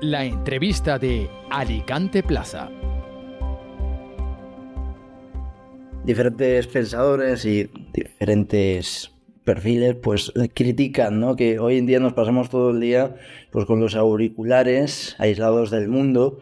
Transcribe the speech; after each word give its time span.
la 0.00 0.24
entrevista 0.24 0.98
de 0.98 1.28
Alicante 1.50 2.22
Plaza. 2.22 2.70
Diferentes 6.04 6.66
pensadores 6.66 7.44
y 7.44 7.70
diferentes 7.92 9.12
perfiles 9.44 9.94
pues 9.94 10.32
critican 10.54 11.20
¿no? 11.20 11.36
que 11.36 11.58
hoy 11.58 11.78
en 11.78 11.86
día 11.86 12.00
nos 12.00 12.12
pasamos 12.12 12.50
todo 12.50 12.70
el 12.70 12.80
día 12.80 13.16
pues 13.50 13.64
con 13.64 13.80
los 13.80 13.94
auriculares 13.94 15.16
aislados 15.18 15.70
del 15.70 15.88
mundo 15.88 16.40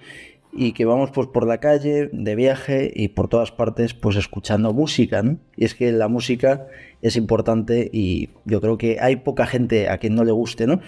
y 0.53 0.73
que 0.73 0.85
vamos 0.85 1.11
pues 1.11 1.29
por 1.29 1.47
la 1.47 1.59
calle 1.59 2.09
de 2.13 2.35
viaje 2.35 2.91
y 2.95 3.09
por 3.09 3.29
todas 3.29 3.53
partes 3.53 3.95
pues 3.95 4.17
escuchando 4.17 4.73
música 4.73 5.23
¿no? 5.23 5.39
y 5.57 5.65
es 5.65 5.75
que 5.75 5.93
la 5.93 6.09
música 6.09 6.67
es 7.03 7.17
importante 7.17 7.91
y 7.93 8.31
yo 8.47 8.61
creo 8.61 8.79
que 8.79 8.99
hay 9.01 9.17
poca 9.17 9.47
gente 9.47 9.89
a 9.89 9.99
quien 9.99 10.15
no 10.15 10.25
le 10.25 10.33
guste 10.33 10.67
¿no? 10.67 10.81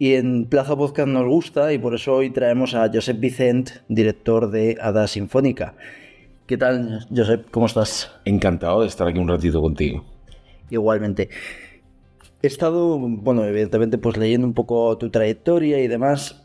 Y 0.00 0.14
en 0.14 0.46
Plaza 0.46 0.74
Podcast 0.74 1.08
nos 1.08 1.26
gusta 1.26 1.72
y 1.74 1.78
por 1.78 1.94
eso 1.94 2.14
hoy 2.14 2.30
traemos 2.30 2.74
a 2.74 2.90
Josep 2.92 3.20
Vicent 3.20 3.70
director 3.86 4.50
de 4.50 4.78
Ada 4.80 5.06
Sinfónica 5.06 5.74
¿Qué 6.50 6.56
tal, 6.56 7.06
Josep? 7.14 7.48
¿Cómo 7.52 7.66
estás? 7.66 8.10
Encantado 8.24 8.80
de 8.80 8.88
estar 8.88 9.06
aquí 9.06 9.20
un 9.20 9.28
ratito 9.28 9.60
contigo. 9.60 10.04
Igualmente. 10.68 11.28
He 12.42 12.46
estado, 12.48 12.98
bueno, 12.98 13.44
evidentemente, 13.44 13.98
pues 13.98 14.16
leyendo 14.16 14.48
un 14.48 14.54
poco 14.54 14.98
tu 14.98 15.10
trayectoria 15.10 15.78
y 15.78 15.86
demás, 15.86 16.42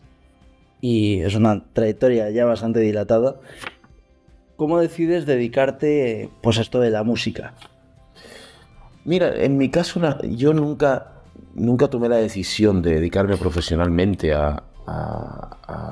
y 0.79 1.21
es 1.21 1.33
una 1.33 1.63
trayectoria 1.73 2.29
ya 2.29 2.45
bastante 2.45 2.81
dilatada. 2.81 3.39
¿Cómo 4.57 4.79
decides 4.79 5.25
dedicarte, 5.25 6.29
pues, 6.43 6.59
a 6.59 6.61
esto 6.61 6.79
de 6.81 6.91
la 6.91 7.01
música? 7.01 7.55
Mira, 9.05 9.33
en 9.43 9.57
mi 9.57 9.69
caso, 9.69 9.99
yo 10.21 10.53
nunca, 10.53 11.14
nunca 11.55 11.87
tomé 11.87 12.09
la 12.09 12.17
decisión 12.17 12.81
de 12.81 12.95
dedicarme 12.95 13.37
profesionalmente 13.37 14.33
a, 14.33 14.63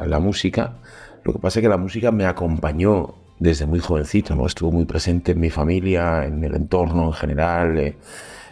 la 0.05 0.19
música. 0.19 0.75
Lo 1.23 1.33
que 1.33 1.39
pasa 1.39 1.59
es 1.59 1.63
que 1.63 1.69
la 1.69 1.77
música 1.77 2.11
me 2.11 2.25
acompañó 2.25 3.15
desde 3.39 3.65
muy 3.65 3.79
jovencito, 3.79 4.35
¿no? 4.35 4.45
Estuvo 4.45 4.71
muy 4.71 4.85
presente 4.85 5.31
en 5.31 5.39
mi 5.39 5.49
familia, 5.49 6.25
en 6.25 6.43
el 6.43 6.53
entorno 6.53 7.05
en 7.05 7.13
general. 7.13 7.79
Eh, 7.79 7.97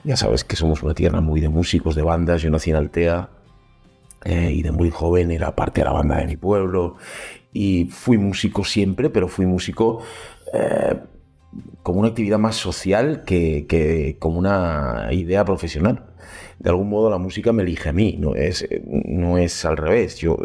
ya 0.03 0.17
sabes 0.17 0.43
que 0.43 0.55
somos 0.55 0.81
una 0.81 0.95
tierra 0.95 1.21
muy 1.21 1.41
de 1.41 1.49
músicos, 1.49 1.93
de 1.93 2.01
bandas. 2.01 2.41
Yo 2.41 2.49
nací 2.49 2.71
en 2.71 2.77
Altea 2.77 3.29
eh, 4.23 4.51
y 4.51 4.63
de 4.63 4.71
muy 4.71 4.89
joven 4.89 5.29
era 5.29 5.55
parte 5.55 5.81
de 5.81 5.85
la 5.85 5.91
banda 5.91 6.17
de 6.17 6.25
mi 6.25 6.37
pueblo. 6.37 6.95
Y 7.53 7.85
fui 7.91 8.17
músico 8.17 8.63
siempre, 8.63 9.11
pero 9.11 9.27
fui 9.27 9.45
músico 9.45 10.01
eh, 10.53 10.97
como 11.83 11.99
una 11.99 12.09
actividad 12.09 12.39
más 12.39 12.55
social 12.55 13.23
que, 13.25 13.67
que, 13.67 14.17
como 14.19 14.39
una 14.39 15.09
idea 15.11 15.45
profesional. 15.45 16.10
De 16.61 16.69
algún 16.69 16.89
modo 16.89 17.09
la 17.09 17.17
música 17.17 17.51
me 17.51 17.63
elige 17.63 17.89
a 17.89 17.91
mí, 17.91 18.17
no 18.19 18.35
es, 18.35 18.67
no 18.83 19.39
es 19.39 19.65
al 19.65 19.77
revés. 19.77 20.17
Yo 20.17 20.37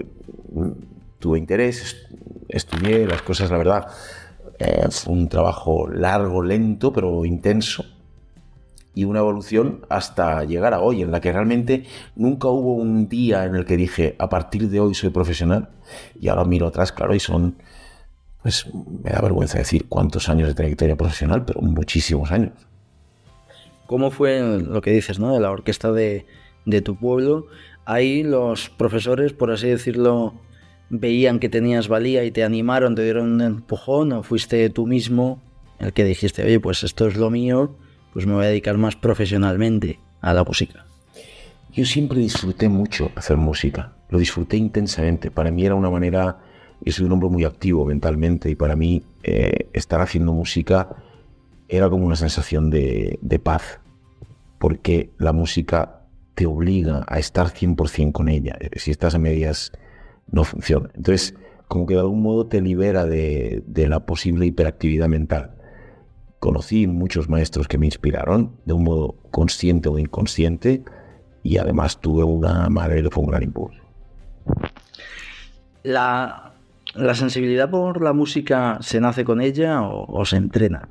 mm, 0.50 0.70
tuve 1.18 1.38
interés, 1.38 2.08
estudié 2.48 3.06
las 3.06 3.20
cosas, 3.20 3.50
la 3.50 3.58
verdad, 3.58 3.86
eh, 4.58 4.86
fue 4.90 5.12
un 5.12 5.28
trabajo 5.28 5.86
largo, 5.88 6.42
lento, 6.42 6.90
pero 6.90 7.26
intenso. 7.26 7.84
Y 8.94 9.04
una 9.04 9.18
evolución 9.18 9.84
hasta 9.90 10.42
llegar 10.44 10.72
a 10.72 10.80
hoy, 10.80 11.02
en 11.02 11.10
la 11.10 11.20
que 11.20 11.30
realmente 11.32 11.84
nunca 12.14 12.48
hubo 12.48 12.72
un 12.76 13.10
día 13.10 13.44
en 13.44 13.54
el 13.54 13.66
que 13.66 13.76
dije, 13.76 14.16
a 14.18 14.30
partir 14.30 14.70
de 14.70 14.80
hoy 14.80 14.94
soy 14.94 15.10
profesional. 15.10 15.68
Y 16.18 16.28
ahora 16.28 16.46
miro 16.46 16.66
atrás, 16.66 16.92
claro, 16.92 17.14
y 17.14 17.20
son, 17.20 17.56
pues 18.42 18.72
me 18.72 19.10
da 19.10 19.20
vergüenza 19.20 19.58
decir 19.58 19.84
cuántos 19.86 20.30
años 20.30 20.48
de 20.48 20.54
trayectoria 20.54 20.96
profesional, 20.96 21.44
pero 21.44 21.60
muchísimos 21.60 22.32
años. 22.32 22.52
¿Cómo 23.86 24.10
fue 24.10 24.40
lo 24.40 24.80
que 24.80 24.90
dices, 24.90 25.18
¿no? 25.18 25.32
De 25.32 25.40
la 25.40 25.50
orquesta 25.50 25.92
de, 25.92 26.26
de 26.64 26.82
tu 26.82 26.96
pueblo. 26.96 27.46
Ahí 27.84 28.22
los 28.22 28.68
profesores, 28.68 29.32
por 29.32 29.50
así 29.50 29.68
decirlo, 29.68 30.34
veían 30.90 31.38
que 31.38 31.48
tenías 31.48 31.88
valía 31.88 32.24
y 32.24 32.30
te 32.30 32.44
animaron, 32.44 32.94
te 32.94 33.02
dieron 33.04 33.32
un 33.32 33.40
empujón 33.40 34.12
o 34.12 34.22
fuiste 34.22 34.68
tú 34.70 34.86
mismo 34.86 35.42
el 35.78 35.92
que 35.92 36.04
dijiste, 36.04 36.42
oye, 36.44 36.60
pues 36.60 36.84
esto 36.84 37.06
es 37.06 37.16
lo 37.16 37.30
mío, 37.30 37.76
pues 38.12 38.26
me 38.26 38.34
voy 38.34 38.44
a 38.44 38.48
dedicar 38.48 38.78
más 38.78 38.96
profesionalmente 38.96 40.00
a 40.20 40.32
la 40.32 40.44
música? 40.44 40.86
Yo 41.72 41.84
siempre 41.84 42.18
disfruté 42.20 42.68
mucho 42.68 43.10
hacer 43.14 43.36
música, 43.36 43.92
lo 44.08 44.18
disfruté 44.18 44.56
intensamente, 44.56 45.30
para 45.30 45.50
mí 45.50 45.66
era 45.66 45.74
una 45.74 45.90
manera, 45.90 46.38
yo 46.80 46.92
soy 46.92 47.04
un 47.04 47.12
hombre 47.12 47.28
muy 47.28 47.44
activo 47.44 47.84
mentalmente 47.84 48.48
y 48.48 48.54
para 48.54 48.74
mí 48.74 49.02
eh, 49.22 49.68
estar 49.72 50.00
haciendo 50.00 50.32
música 50.32 50.88
era 51.68 51.88
como 51.90 52.06
una 52.06 52.16
sensación 52.16 52.70
de, 52.70 53.18
de 53.22 53.38
paz, 53.38 53.80
porque 54.58 55.10
la 55.18 55.32
música 55.32 56.02
te 56.34 56.46
obliga 56.46 57.04
a 57.08 57.18
estar 57.18 57.48
100% 57.48 58.12
con 58.12 58.28
ella. 58.28 58.56
Si 58.76 58.90
estás 58.90 59.14
a 59.14 59.18
medias 59.18 59.72
no 60.30 60.44
funciona. 60.44 60.90
Entonces, 60.94 61.34
como 61.68 61.86
que 61.86 61.94
de 61.94 62.00
algún 62.00 62.22
modo 62.22 62.46
te 62.46 62.60
libera 62.60 63.04
de, 63.06 63.64
la 63.74 64.00
posible 64.00 64.46
hiperactividad 64.46 65.08
mental. 65.08 65.52
Conocí 66.38 66.86
muchos 66.86 67.28
maestros 67.28 67.66
que 67.66 67.78
me 67.78 67.86
inspiraron 67.86 68.52
de 68.64 68.74
un 68.74 68.84
modo 68.84 69.16
consciente 69.30 69.88
o 69.88 69.98
inconsciente 69.98 70.84
y 71.42 71.58
además 71.58 72.00
tuve 72.00 72.24
una 72.24 72.68
madre 72.68 73.02
que 73.02 73.10
fue 73.10 73.24
un 73.24 73.30
gran 73.30 73.42
impulso. 73.42 73.80
La, 75.82 76.52
sensibilidad 77.14 77.70
por 77.70 78.02
la 78.02 78.12
música 78.12 78.78
se 78.80 79.00
nace 79.00 79.24
con 79.24 79.40
ella 79.40 79.82
o, 79.82 80.24
se 80.24 80.36
entrena? 80.36 80.88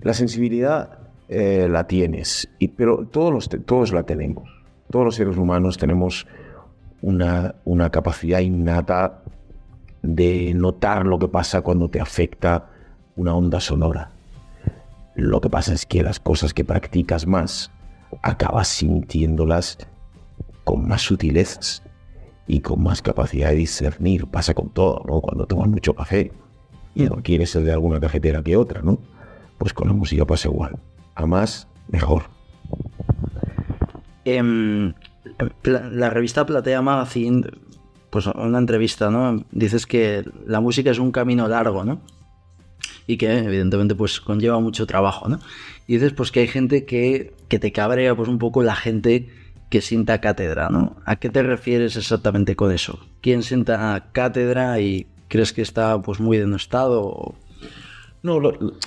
La 0.00 0.14
sensibilidad 0.14 0.98
eh, 1.28 1.68
la 1.70 1.86
tienes, 1.86 2.48
y, 2.58 2.68
pero 2.68 3.06
todos, 3.06 3.32
los, 3.32 3.48
todos 3.66 3.92
la 3.92 4.04
tenemos. 4.04 4.48
Todos 4.90 5.04
los 5.04 5.14
seres 5.14 5.36
humanos 5.36 5.76
tenemos 5.76 6.26
una, 7.02 7.54
una 7.64 7.90
capacidad 7.90 8.40
innata 8.40 9.22
de 10.02 10.54
notar 10.54 11.04
lo 11.04 11.18
que 11.18 11.28
pasa 11.28 11.60
cuando 11.62 11.88
te 11.88 12.00
afecta 12.00 12.70
una 13.16 13.34
onda 13.34 13.60
sonora. 13.60 14.10
Lo 15.14 15.40
que 15.40 15.50
pasa 15.50 15.74
es 15.74 15.84
que 15.84 16.02
las 16.02 16.20
cosas 16.20 16.54
que 16.54 16.64
practicas 16.64 17.26
más, 17.26 17.70
acabas 18.22 18.68
sintiéndolas 18.68 19.78
con 20.64 20.86
más 20.86 21.02
sutilezas 21.02 21.82
y 22.46 22.60
con 22.60 22.82
más 22.82 23.02
capacidad 23.02 23.50
de 23.50 23.56
discernir. 23.56 24.26
Pasa 24.26 24.54
con 24.54 24.70
todo, 24.70 25.02
¿no? 25.06 25.20
Cuando 25.20 25.46
tomas 25.46 25.68
mucho 25.68 25.94
café 25.94 26.32
y 26.94 27.04
no 27.04 27.16
quieres 27.22 27.50
ser 27.50 27.64
de 27.64 27.72
alguna 27.72 28.00
cafetera 28.00 28.42
que 28.42 28.56
otra, 28.56 28.80
¿no? 28.82 28.98
Pues 29.58 29.72
con 29.72 29.88
la 29.88 29.94
música 29.94 30.24
pasa 30.24 30.48
igual. 30.48 30.78
A 31.14 31.26
más, 31.26 31.68
mejor. 31.88 32.24
Em, 34.24 34.94
la 35.64 36.10
revista 36.10 36.46
Platea 36.46 36.82
Magazine, 36.82 37.44
pues 38.10 38.26
una 38.26 38.58
entrevista, 38.58 39.10
¿no? 39.10 39.44
Dices 39.50 39.86
que 39.86 40.24
la 40.46 40.60
música 40.60 40.90
es 40.90 40.98
un 40.98 41.12
camino 41.12 41.48
largo, 41.48 41.84
¿no? 41.84 42.00
Y 43.06 43.16
que 43.16 43.38
evidentemente 43.38 43.94
pues 43.94 44.20
conlleva 44.20 44.60
mucho 44.60 44.86
trabajo, 44.86 45.28
¿no? 45.28 45.40
Y 45.86 45.94
dices 45.94 46.12
pues 46.12 46.30
que 46.30 46.40
hay 46.40 46.48
gente 46.48 46.84
que, 46.84 47.34
que 47.48 47.58
te 47.58 47.72
cabrea 47.72 48.14
pues 48.14 48.28
un 48.28 48.38
poco 48.38 48.62
la 48.62 48.76
gente 48.76 49.28
que 49.70 49.80
sienta 49.80 50.20
cátedra, 50.20 50.68
¿no? 50.70 50.96
¿A 51.04 51.16
qué 51.16 51.30
te 51.30 51.42
refieres 51.42 51.96
exactamente 51.96 52.56
con 52.56 52.72
eso? 52.72 53.00
¿Quién 53.20 53.42
sienta 53.42 54.10
cátedra 54.12 54.80
y 54.80 55.06
crees 55.28 55.52
que 55.52 55.62
está 55.62 56.00
pues 56.00 56.20
muy 56.20 56.38
denostado? 56.38 57.34
No, 58.22 58.40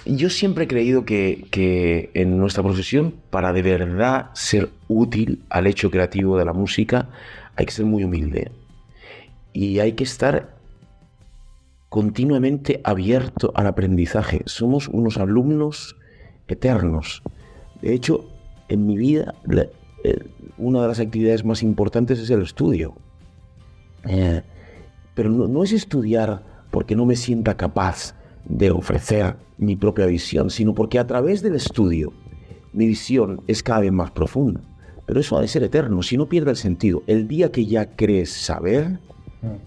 yo 0.06 0.30
siempre 0.30 0.66
he 0.66 0.68
creído 0.68 1.06
que, 1.06 2.12
en 2.14 2.38
nuestra 2.38 2.64
profesión, 2.64 3.16
para 3.30 3.53
de 3.53 3.62
verdad 3.62 4.30
ser 4.34 4.69
útil 4.90 5.44
al 5.50 5.68
hecho 5.68 5.90
creativo 5.90 6.38
de 6.38 6.46
la 6.46 6.53
música, 6.53 7.09
hay 7.56 7.66
que 7.66 7.72
ser 7.72 7.86
muy 7.86 8.03
humilde. 8.03 8.52
Y 9.53 9.80
hay 9.80 9.94
que 9.94 10.03
estar 10.03 10.58
continuamente 11.88 12.81
abierto 12.84 13.52
al 13.56 13.68
aprendizaje. 13.68 14.41
Somos 14.46 14.90
unos 14.90 15.18
alumnos 15.18 15.96
eternos. 16.47 17.24
De 17.81 17.94
hecho, 17.94 18.30
en 18.68 18.86
mi 18.86 18.97
vida, 18.97 19.36
eh, 20.03 20.20
una 20.58 20.81
de 20.81 20.88
las 20.90 21.00
actividades 21.00 21.46
más 21.46 21.64
importantes 21.64 22.20
es 22.20 22.29
el 22.29 22.41
estudio. 22.41 22.96
Eh, 24.05 24.41
pero 25.16 25.29
no 25.29 25.64
es 25.64 25.72
estudiar 25.72 26.44
porque 26.70 26.96
no 26.96 27.05
me 27.05 27.16
sienta 27.16 27.55
capaz 27.55 28.16
de 28.46 28.72
ofrecer 28.72 29.35
mi 29.58 29.76
propia 29.76 30.05
visión, 30.05 30.49
sino 30.49 30.73
porque 30.73 30.99
a 30.99 31.08
través 31.08 31.41
del 31.41 31.55
estudio 31.55 32.14
mi 32.73 32.88
visión 32.88 33.41
es 33.47 33.64
cada 33.64 33.82
vez 33.82 33.91
más 33.91 34.11
profunda. 34.11 34.61
Pero 35.05 35.20
eso 35.20 35.38
ha 35.38 35.41
de 35.41 35.47
ser 35.47 35.64
eterno, 35.64 36.03
si 36.03 36.17
no 36.17 36.28
pierde 36.28 36.52
el 36.52 36.58
sentido. 36.58 37.03
El 37.08 37.28
día 37.28 37.52
que 37.52 37.66
ya 37.66 37.96
crees 37.96 38.32
saber, 38.32 38.99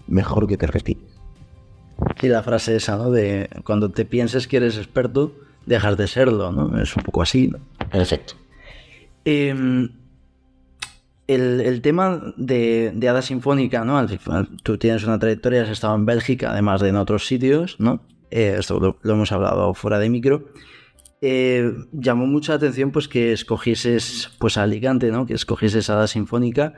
mejor 0.07 0.47
que 0.47 0.57
te 0.57 0.67
retires. 0.67 1.03
Y 2.21 2.27
la 2.27 2.43
frase 2.43 2.75
esa, 2.75 2.97
¿no? 2.97 3.11
De 3.11 3.49
cuando 3.63 3.89
te 3.89 4.05
pienses 4.05 4.47
que 4.47 4.57
eres 4.57 4.77
experto, 4.77 5.33
dejas 5.65 5.97
de 5.97 6.07
serlo, 6.07 6.51
¿no? 6.51 6.81
Es 6.81 6.95
un 6.95 7.03
poco 7.03 7.21
así. 7.21 7.47
¿no? 7.47 7.59
En 7.91 8.01
efecto. 8.01 8.33
Em, 9.23 9.89
el, 11.27 11.81
tema 11.81 12.33
de, 12.37 12.91
de 12.95 13.09
Hada 13.09 13.21
Sinfónica, 13.21 13.85
¿no? 13.85 14.05
Tú 14.63 14.77
tienes 14.77 15.03
una 15.03 15.19
trayectoria, 15.19 15.63
has 15.63 15.69
estado 15.69 15.95
en 15.95 16.05
Bélgica, 16.05 16.51
además 16.51 16.81
de 16.81 16.89
en 16.89 16.95
otros 16.95 17.27
sitios, 17.27 17.79
¿no? 17.79 18.01
Eh, 18.31 18.55
esto 18.59 18.79
lo, 18.79 19.11
hemos 19.13 19.31
hablado 19.31 19.73
fuera 19.73 19.99
de 19.99 20.09
micro, 20.09 20.45
eh, 21.21 21.71
llamó 21.91 22.25
mucha 22.27 22.53
atención 22.55 22.91
pues 22.91 23.07
que 23.07 23.31
escogieses 23.33 24.31
pues 24.39 24.57
a 24.57 24.63
Alicante, 24.63 25.11
¿no? 25.11 25.25
Que 25.25 25.33
escogieses 25.33 25.89
a 25.89 25.95
la 25.95 26.07
Sinfónica. 26.07 26.73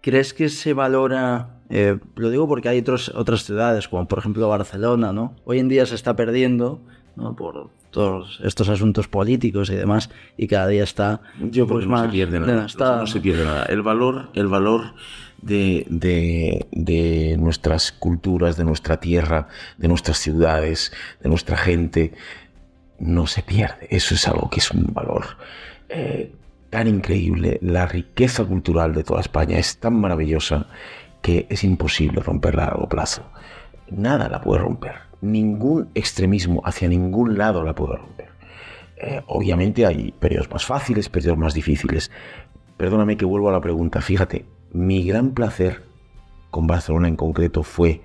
¿crees 0.00 0.34
que 0.34 0.48
se 0.50 0.74
valora? 0.74 1.60
eh, 1.70 1.98
lo 2.16 2.28
digo 2.28 2.46
porque 2.46 2.68
hay 2.68 2.78
otros, 2.80 3.08
otras 3.14 3.44
ciudades, 3.44 3.88
como 3.88 4.06
por 4.06 4.18
ejemplo 4.18 4.46
Barcelona, 4.48 5.12
¿no? 5.14 5.34
Hoy 5.46 5.58
en 5.60 5.68
día 5.68 5.86
se 5.86 5.94
está 5.94 6.14
perdiendo, 6.14 6.82
¿no? 7.16 7.34
Por 7.34 7.70
todos 7.90 8.38
estos 8.44 8.68
asuntos 8.68 9.08
políticos 9.08 9.70
y 9.70 9.74
demás, 9.76 10.10
y 10.36 10.46
cada 10.46 10.66
día 10.68 10.82
está 10.84 11.22
Yo 11.50 11.66
pues, 11.66 11.80
que 11.84 11.86
no 11.86 11.92
más- 11.92 12.06
se 12.06 12.12
pierde 12.12 12.38
nada. 12.38 12.66
está- 12.66 12.96
No 12.96 13.06
se 13.06 13.18
pierde 13.20 13.44
nada. 13.46 13.64
El 13.64 13.80
valor, 13.80 14.28
el 14.34 14.46
valor 14.46 14.92
de, 15.44 16.66
de- 16.72 17.36
nuestras 17.38 17.92
culturas, 17.92 18.56
de 18.56 18.64
nuestra 18.64 18.98
tierra, 19.00 19.48
de 19.78 19.88
nuestras 19.88 20.18
ciudades, 20.18 20.92
de 21.22 21.28
nuestra 21.28 21.56
gente, 21.56 22.12
no 22.98 23.26
se 23.26 23.42
pierde. 23.42 23.86
Eso 23.90 24.14
es 24.14 24.26
algo 24.28 24.48
que 24.50 24.60
es 24.60 24.70
un 24.70 24.92
valor 24.92 25.24
eh, 25.88 26.32
tan 26.70 26.88
increíble. 26.88 27.58
La 27.60 27.86
riqueza 27.86 28.44
cultural 28.44 28.94
de 28.94 29.04
toda 29.04 29.20
España 29.20 29.58
es 29.58 29.78
tan 29.78 30.00
maravillosa 30.00 30.66
que 31.22 31.46
es 31.50 31.64
imposible 31.64 32.20
romperla 32.20 32.64
a 32.64 32.66
largo 32.68 32.88
plazo. 32.88 33.22
Nada 33.90 34.28
la 34.28 34.40
puede 34.40 34.60
romper. 34.62 34.94
Ningún 35.20 35.88
extremismo 35.94 36.62
hacia 36.64 36.88
ningún 36.88 37.36
lado 37.38 37.62
la 37.64 37.74
puede 37.74 37.96
romper. 37.96 38.28
Eh, 38.96 39.22
obviamente 39.26 39.84
hay 39.86 40.12
periodos 40.12 40.50
más 40.50 40.64
fáciles, 40.64 41.08
periodos 41.08 41.38
más 41.38 41.54
difíciles. 41.54 42.10
Perdóname 42.76 43.16
que 43.16 43.24
vuelvo 43.24 43.48
a 43.48 43.52
la 43.52 43.60
pregunta. 43.60 44.00
Fíjate, 44.00 44.44
mi 44.74 45.04
gran 45.04 45.30
placer 45.30 45.84
con 46.50 46.66
Barcelona 46.66 47.06
en 47.06 47.14
concreto 47.14 47.62
fue 47.62 48.02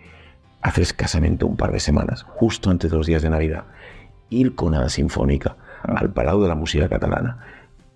hace 0.61 0.83
escasamente 0.83 1.43
un 1.43 1.57
par 1.57 1.71
de 1.71 1.79
semanas, 1.79 2.23
justo 2.23 2.69
antes 2.69 2.91
de 2.91 2.97
los 2.97 3.07
días 3.07 3.23
de 3.23 3.31
Navidad, 3.31 3.65
ir 4.29 4.53
con 4.53 4.73
Nada 4.73 4.87
Sinfónica 4.89 5.57
al 5.81 6.13
Palau 6.13 6.39
de 6.41 6.47
la 6.47 6.53
Música 6.53 6.87
Catalana, 6.87 7.39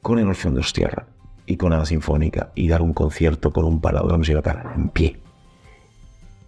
con 0.01 0.17
el 0.17 0.27
Orfeón 0.27 0.55
de 0.55 0.61
Ostierra 0.61 1.05
y 1.45 1.57
con 1.57 1.69
Nada 1.69 1.85
Sinfónica 1.85 2.51
y 2.55 2.67
dar 2.67 2.81
un 2.81 2.93
concierto 2.93 3.53
con 3.53 3.65
un 3.65 3.79
Palau 3.79 4.07
de 4.07 4.13
la 4.13 4.17
Música 4.17 4.41
Catalana 4.41 4.73
en 4.75 4.89
pie. 4.89 5.19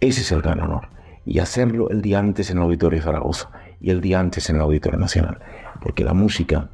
Ese 0.00 0.22
es 0.22 0.32
el 0.32 0.42
gran 0.42 0.60
honor. 0.60 0.88
Y 1.24 1.38
hacerlo 1.38 1.90
el 1.90 2.02
día 2.02 2.18
antes 2.18 2.50
en 2.50 2.58
el 2.58 2.64
Auditorio 2.64 2.98
de 2.98 3.04
Zaragoza 3.04 3.50
y 3.80 3.90
el 3.90 4.00
día 4.00 4.18
antes 4.18 4.50
en 4.50 4.56
el 4.56 4.62
Auditorio 4.62 4.98
Nacional. 4.98 5.38
Porque 5.80 6.02
la 6.02 6.12
música 6.12 6.70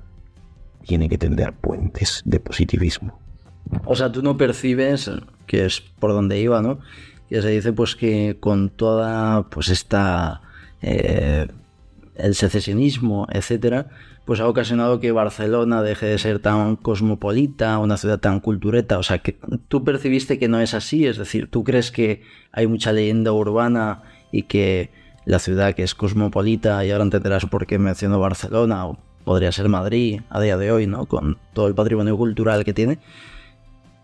tiene 0.87 1.11
que 1.11 1.19
tender 1.19 1.53
puentes 1.53 2.23
de 2.25 2.41
positivismo. 2.41 3.19
O 3.85 3.95
sea, 3.95 4.11
tú 4.11 4.23
no 4.23 4.37
percibes, 4.37 5.11
que 5.53 5.67
es 5.67 5.83
por 5.83 6.13
donde 6.13 6.41
iba, 6.41 6.63
¿no? 6.63 6.79
Que 7.29 7.43
se 7.43 7.51
dice 7.51 7.75
pues 7.75 7.95
que 7.95 8.39
con 8.41 8.71
toda 8.71 9.51
pues 9.51 9.69
esta 9.69 10.41
eh, 10.81 11.47
el 12.15 12.35
secesionismo, 12.35 13.27
etcétera, 13.31 13.91
pues 14.25 14.41
ha 14.41 14.49
ocasionado 14.49 14.99
que 14.99 15.13
Barcelona 15.13 15.83
deje 15.83 16.07
de 16.07 16.19
ser 16.19 16.39
tan 16.39 16.77
cosmopolita, 16.77 17.77
una 17.81 17.99
ciudad 17.99 18.19
tan 18.19 18.41
cultureta. 18.41 18.99
O 18.99 19.03
sea, 19.03 19.19
que 19.19 19.37
tú 19.69 19.85
percibiste 19.85 20.39
que 20.39 20.49
no 20.49 20.59
es 20.59 20.73
así, 20.73 21.07
es 21.07 21.19
decir, 21.19 21.51
tú 21.51 21.65
crees 21.65 21.91
que 21.91 22.23
hay 22.51 22.67
mucha 22.67 22.91
leyenda 22.91 23.33
urbana 23.33 24.05
y 24.31 24.45
que 24.45 24.89
la 25.27 25.39
ciudad 25.39 25.75
que 25.75 25.83
es 25.83 25.95
cosmopolita, 25.95 26.83
y 26.87 26.93
ahora 26.93 27.05
entenderás 27.05 27.45
por 27.45 27.67
qué 27.67 27.79
menciono 27.79 28.19
Barcelona, 28.19 28.87
o 28.87 28.99
podría 29.25 29.53
ser 29.53 29.69
Madrid 29.69 30.23
a 30.31 30.41
día 30.41 30.57
de 30.57 30.73
hoy, 30.73 30.87
¿no? 30.87 31.05
Con 31.05 31.37
todo 31.53 31.67
el 31.67 31.75
patrimonio 31.75 32.17
cultural 32.17 32.65
que 32.65 32.73
tiene. 32.73 33.01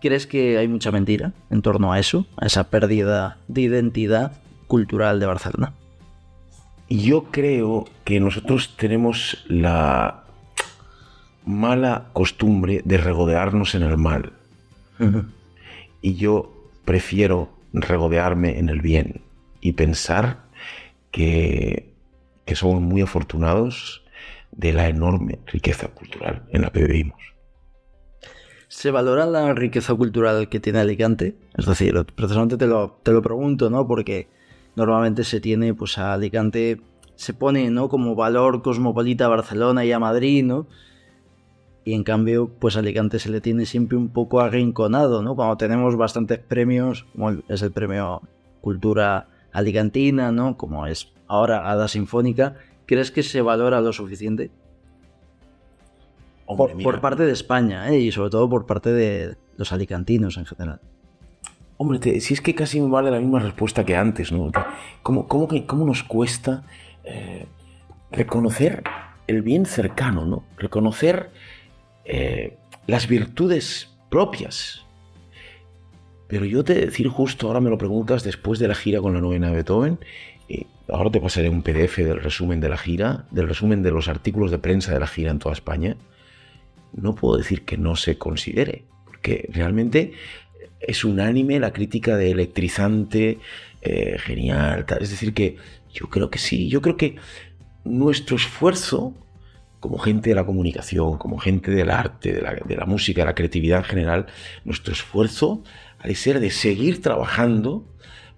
¿Crees 0.01 0.27
que 0.27 0.59
hay 0.59 0.69
mucha 0.69 0.93
mentira 0.93 1.33
en 1.51 1.61
torno 1.61 1.93
a 1.93 1.99
eso, 1.99 2.27
a 2.37 2.47
esa 2.47 2.71
pérdida 2.71 3.39
de 3.49 3.63
identidad 3.63 4.33
cultural 4.69 5.19
de 5.19 5.27
Barcelona? 5.27 5.73
Yo 6.89 7.25
creo 7.25 7.87
que 8.05 8.21
nosotros 8.21 8.77
tenemos 8.77 9.45
la 9.49 10.25
mala 11.45 12.09
costumbre 12.13 12.81
de 12.85 12.97
regodearnos 12.99 13.75
en 13.75 13.83
el 13.83 13.99
mal. 13.99 14.33
Y 16.01 16.15
yo 16.15 16.53
prefiero 16.85 17.51
regodearme 17.73 18.59
en 18.59 18.69
el 18.69 18.81
bien 18.81 19.23
y 19.61 19.73
pensar 19.73 20.45
que, 21.11 21.93
que 22.45 22.55
somos 22.55 22.81
muy 22.81 23.03
afortunados 23.03 24.05
de 24.53 24.73
la 24.73 24.89
enorme 24.89 25.39
riqueza 25.47 25.89
cultural 25.89 26.45
en 26.51 26.63
la 26.63 26.71
que 26.71 26.85
vivimos. 26.85 27.21
¿Se 28.69 28.91
valora 28.91 29.25
la 29.25 29.55
riqueza 29.55 29.95
cultural 29.95 30.51
que 30.51 30.61
tiene 30.61 30.81
Alicante? 30.81 31.35
Es 31.57 31.65
decir, 31.65 32.05
precisamente 32.15 32.59
te 32.59 32.67
lo, 32.67 32.99
te 33.03 33.13
lo 33.13 33.23
pregunto, 33.23 33.71
¿no? 33.71 33.87
Porque 33.87 34.29
normalmente 34.77 35.25
se 35.25 35.41
tiene, 35.41 35.73
pues 35.73 35.97
a 35.97 36.13
Alicante 36.13 36.83
se 37.15 37.33
pone, 37.33 37.71
¿no? 37.71 37.89
Como 37.89 38.15
valor 38.15 38.61
cosmopolita 38.61 39.25
a 39.25 39.29
Barcelona 39.29 39.87
y 39.87 39.93
a 39.93 39.99
Madrid, 39.99 40.45
¿no? 40.45 40.67
Y 41.87 41.95
en 41.95 42.05
cambio, 42.05 42.51
pues 42.59 42.77
a 42.77 42.81
Alicante 42.81 43.19
se 43.19 43.31
le 43.31 43.41
tiene 43.41 43.65
siempre 43.65 43.97
un 43.97 44.11
poco 44.11 44.41
arrinconado, 44.41 45.23
¿no? 45.23 45.35
Cuando 45.35 45.57
tenemos 45.57 45.97
bastantes 45.97 46.39
premios, 46.39 47.07
como 47.13 47.31
es 47.49 47.63
el 47.63 47.73
premio 47.73 48.21
Cultura 48.61 49.29
Alicantina, 49.51 50.31
¿no? 50.31 50.59
Como 50.59 50.87
es 50.87 51.11
ahora 51.27 51.71
Hada 51.71 51.89
Sinfónica, 51.89 52.57
¿crees 52.85 53.11
que 53.11 53.23
se 53.23 53.41
valora 53.41 53.81
lo 53.81 53.95
suficiente? 53.95 54.51
Hombre, 56.49 56.83
por, 56.83 57.01
parte 57.01 57.25
de 57.25 57.33
España, 57.33 57.89
¿eh? 57.91 57.99
y 58.01 58.11
sobre 58.13 58.31
todo 58.31 58.49
por 58.49 58.67
parte 58.67 58.91
de 58.93 59.37
los 59.57 59.73
alicantinos 59.73 60.37
en 60.39 60.47
general. 60.47 60.81
Hombre, 61.77 61.99
te- 61.99 62.21
si 62.21 62.35
es 62.35 62.41
que 62.41 62.55
casi 62.55 62.81
me 62.81 62.89
vale 62.89 63.11
la 63.11 63.21
misma 63.21 63.39
respuesta 63.39 63.85
que 63.85 63.97
antes, 63.97 64.33
¿no? 64.33 64.51
¿Cómo, 65.03 65.29
cómo, 65.29 65.47
cómo 65.67 65.85
nos 65.85 66.03
cuesta 66.03 66.65
eh, 67.05 67.47
reconocer 68.11 68.83
el 69.27 69.43
bien 69.43 69.67
cercano, 69.67 70.25
¿no? 70.25 70.43
Reconocer 70.57 71.31
eh, 72.05 72.57
las 72.87 73.07
virtudes 73.09 73.91
propias. 74.09 74.85
Pero 76.29 76.45
yo 76.45 76.65
te 76.65 76.75
decir 76.75 77.09
justo, 77.09 77.47
ahora 77.47 77.61
me 77.61 77.71
lo 77.71 77.79
preguntas, 77.79 78.25
después 78.25 78.59
de 78.59 78.69
la 78.69 78.75
gira 78.75 79.01
con 79.01 79.15
la 79.15 79.21
novena 79.21 79.49
de 79.49 79.55
Beethoven, 79.55 79.99
y 80.49 80.67
ahora 80.89 81.11
te 81.11 81.21
pasaré 81.21 81.49
un 81.51 81.63
PDF 81.63 81.99
del 81.99 82.21
resumen 82.23 82.61
de 82.61 82.69
la 82.71 82.77
gira, 82.79 83.27
del 83.31 83.49
resumen 83.49 83.83
de 83.83 83.91
los 83.91 84.09
artículos 84.09 84.51
de 84.51 84.59
prensa 84.59 84.93
de 84.93 85.01
la 85.01 85.07
gira 85.07 85.31
en 85.31 85.39
toda 85.39 85.53
España, 85.53 85.97
no 86.93 87.15
puedo 87.15 87.37
decir 87.37 87.65
que 87.65 87.77
no 87.77 87.97
se 87.97 88.19
considere, 88.19 88.85
porque 89.05 89.49
realmente 89.53 90.13
es 90.81 91.05
unánime 91.05 91.59
la 91.59 91.73
crítica 91.73 92.17
de 92.17 92.31
electrizante, 92.31 93.39
eh, 93.83 94.17
genial, 94.19 94.87
tal. 94.87 95.03
es 95.03 95.11
decir 95.11 95.35
que 95.35 95.57
yo 95.93 96.09
creo 96.09 96.31
que 96.31 96.39
sí, 96.39 96.69
yo 96.69 96.81
creo 96.83 96.97
que 96.97 97.17
nuestro 97.85 98.37
esfuerzo 98.37 99.15
como 99.81 99.99
gente 99.99 100.31
de 100.31 100.35
la 100.35 100.45
comunicación, 100.45 101.19
como 101.19 101.39
gente 101.39 101.71
del 101.71 101.91
arte, 101.91 102.33
de 102.33 102.43
la, 102.43 102.55
de 102.55 102.77
la 102.77 102.85
música, 102.85 103.23
de 103.23 103.27
la 103.27 103.35
creatividad 103.35 103.79
en 103.79 103.85
general, 103.85 104.27
nuestro 104.65 104.93
esfuerzo 104.93 105.63
ha 106.01 106.09
de 106.09 106.15
ser 106.15 106.41
de 106.41 106.51
seguir 106.51 107.01
trabajando 107.01 107.87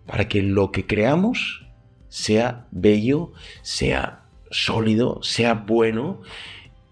para 0.07 0.29
que 0.29 0.43
lo 0.43 0.71
que 0.71 0.87
creamos 0.87 1.67
sea 2.09 2.67
bello, 2.71 3.33
sea 3.63 4.25
sólido, 4.51 5.23
sea 5.23 5.55
bueno 5.55 6.21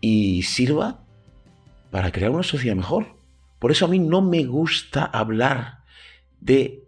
y 0.01 0.43
sirva 0.45 1.05
para 1.91 2.13
crear 2.13 2.31
una 2.31 2.43
sociedad 2.43 2.77
mejor. 2.77 3.17
Por 3.59 3.71
eso 3.71 3.87
a 3.87 3.89
mí 3.89 3.99
no 3.99 4.23
me 4.23 4.45
gusta 4.45 5.05
hablar 5.05 5.85
de 6.41 6.85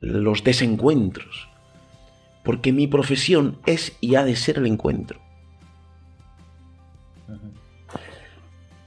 los 0.00 0.42
desencuentros, 0.42 1.48
porque 2.42 2.72
mi 2.72 2.86
profesión 2.86 3.58
es 3.66 3.96
y 4.00 4.14
ha 4.14 4.24
de 4.24 4.36
ser 4.36 4.58
el 4.58 4.66
encuentro. 4.66 5.20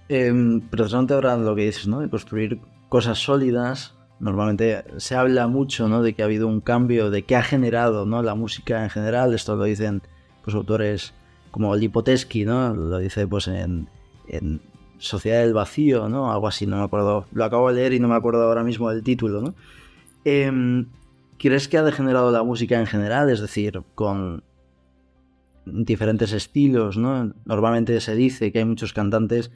Precisamente 0.08 1.14
ahora 1.14 1.38
lo 1.38 1.56
que 1.56 1.66
dices, 1.66 1.88
¿no? 1.88 2.00
De 2.00 2.10
construir 2.10 2.60
cosas 2.90 3.18
sólidas. 3.18 3.96
Normalmente 4.20 4.84
se 4.98 5.16
habla 5.16 5.48
mucho, 5.48 5.88
¿no? 5.90 6.02
De 6.02 6.14
que 6.14 6.22
ha 6.22 6.26
habido 6.26 6.48
un 6.48 6.62
cambio, 6.62 7.10
de 7.10 7.24
que 7.24 7.36
ha 7.36 7.44
generado, 7.44 8.06
¿no? 8.06 8.22
La 8.22 8.36
música 8.36 8.84
en 8.84 8.90
general. 8.90 9.34
Esto 9.34 9.56
lo 9.56 9.64
dicen, 9.64 10.04
pues, 10.44 10.56
autores 10.56 11.14
como 11.52 11.76
Lipoteski, 11.76 12.46
¿no? 12.46 12.74
Lo 12.74 12.98
dice, 13.00 13.28
pues, 13.28 13.48
en 13.48 13.90
Sociedad 14.98 15.42
del 15.42 15.54
Vacío, 15.54 16.10
¿no? 16.10 16.32
Algo 16.32 16.48
así, 16.48 16.66
no 16.66 16.78
me 16.78 16.84
acuerdo. 16.84 17.26
Lo 17.32 17.46
acabo 17.46 17.70
de 17.70 17.76
leer 17.76 17.94
y 17.94 18.00
no 18.00 18.08
me 18.08 18.16
acuerdo 18.16 18.44
ahora 18.44 18.64
mismo 18.64 18.90
del 18.90 19.04
título, 19.04 19.42
¿no? 19.42 19.56
Em, 20.24 20.88
¿Crees 21.38 21.68
que 21.68 21.78
ha 21.78 21.84
degenerado 21.84 22.32
la 22.32 22.44
música 22.44 22.80
en 22.80 22.88
general? 22.88 23.30
Es 23.30 23.42
decir, 23.42 23.84
con 23.94 24.44
diferentes 25.66 26.32
estilos, 26.32 26.98
¿no? 26.98 27.34
Normalmente 27.46 28.00
se 28.00 28.16
dice 28.16 28.52
que 28.52 28.60
hay 28.60 28.66
muchos 28.66 28.94
cantantes 28.94 29.52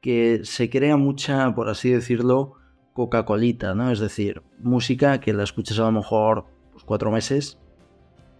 que 0.00 0.40
se 0.44 0.68
crea 0.68 0.96
mucha, 0.96 1.54
por 1.54 1.68
así 1.68 1.90
decirlo, 1.90 2.54
Coca-Colita, 2.92 3.74
¿no? 3.74 3.90
Es 3.90 4.00
decir, 4.00 4.42
música 4.58 5.20
que 5.20 5.32
la 5.32 5.44
escuchas 5.44 5.78
a 5.78 5.82
lo 5.82 5.92
mejor 5.92 6.46
pues, 6.72 6.84
cuatro 6.84 7.10
meses 7.10 7.58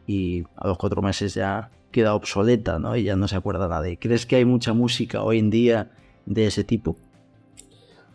y 0.07 0.43
a 0.57 0.67
los 0.67 0.79
cuatro 0.79 1.03
meses 1.03 1.35
ya 1.35 1.71
queda 1.93 2.15
obsoleta, 2.15 2.79
¿no? 2.79 2.97
Y 2.97 3.05
ya 3.05 3.17
no 3.17 3.29
se 3.29 3.37
acuerda 3.37 3.69
nadie. 3.69 3.99
¿Crees 3.99 4.27
que 4.27 4.37
hay 4.37 4.45
mucha 4.45 4.73
música 4.73 5.23
hoy 5.23 5.39
en 5.39 5.51
día 5.51 5.93
de 6.27 6.47
ese 6.47 6.65
tipo? 6.65 6.97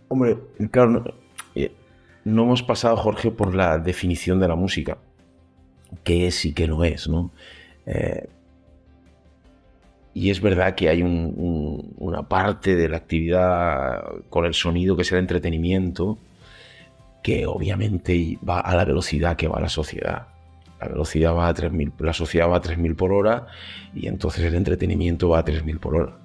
Hombre, 0.09 0.37
claro, 0.71 0.89
no, 0.91 1.03
eh, 1.55 1.71
no 2.23 2.43
hemos 2.43 2.63
pasado, 2.63 2.95
Jorge, 2.97 3.31
por 3.31 3.53
la 3.53 3.77
definición 3.77 4.39
de 4.39 4.47
la 4.47 4.55
música. 4.55 4.97
¿Qué 6.03 6.27
es 6.27 6.45
y 6.45 6.53
qué 6.53 6.67
no 6.67 6.83
es, 6.83 7.07
no? 7.07 7.31
Eh, 7.85 8.27
y 10.13 10.29
es 10.31 10.41
verdad 10.41 10.75
que 10.75 10.89
hay 10.89 11.03
un- 11.03 11.33
un- 11.37 11.93
una 11.97 12.23
parte 12.27 12.75
de 12.75 12.89
la 12.89 12.97
actividad 12.97 14.03
con 14.29 14.45
el 14.45 14.53
sonido 14.53 14.95
que 14.95 15.03
es 15.03 15.11
el 15.11 15.19
entretenimiento, 15.19 16.17
que 17.21 17.45
obviamente 17.45 18.37
va 18.47 18.59
a 18.61 18.75
la 18.75 18.85
velocidad 18.85 19.35
que 19.35 19.47
va 19.47 19.59
la 19.59 19.69
sociedad. 19.69 20.27
La 20.79 20.87
velocidad 20.87 21.33
va 21.35 21.47
a 21.47 21.53
3000, 21.53 21.91
la 21.99 22.13
sociedad 22.13 22.49
va 22.49 22.57
a 22.57 22.61
3000 22.61 22.95
por 22.95 23.11
hora 23.11 23.47
y 23.93 24.07
entonces 24.07 24.43
el 24.45 24.55
entretenimiento 24.55 25.29
va 25.29 25.39
a 25.39 25.45
3000 25.45 25.79
por 25.79 25.95
hora. 25.95 26.17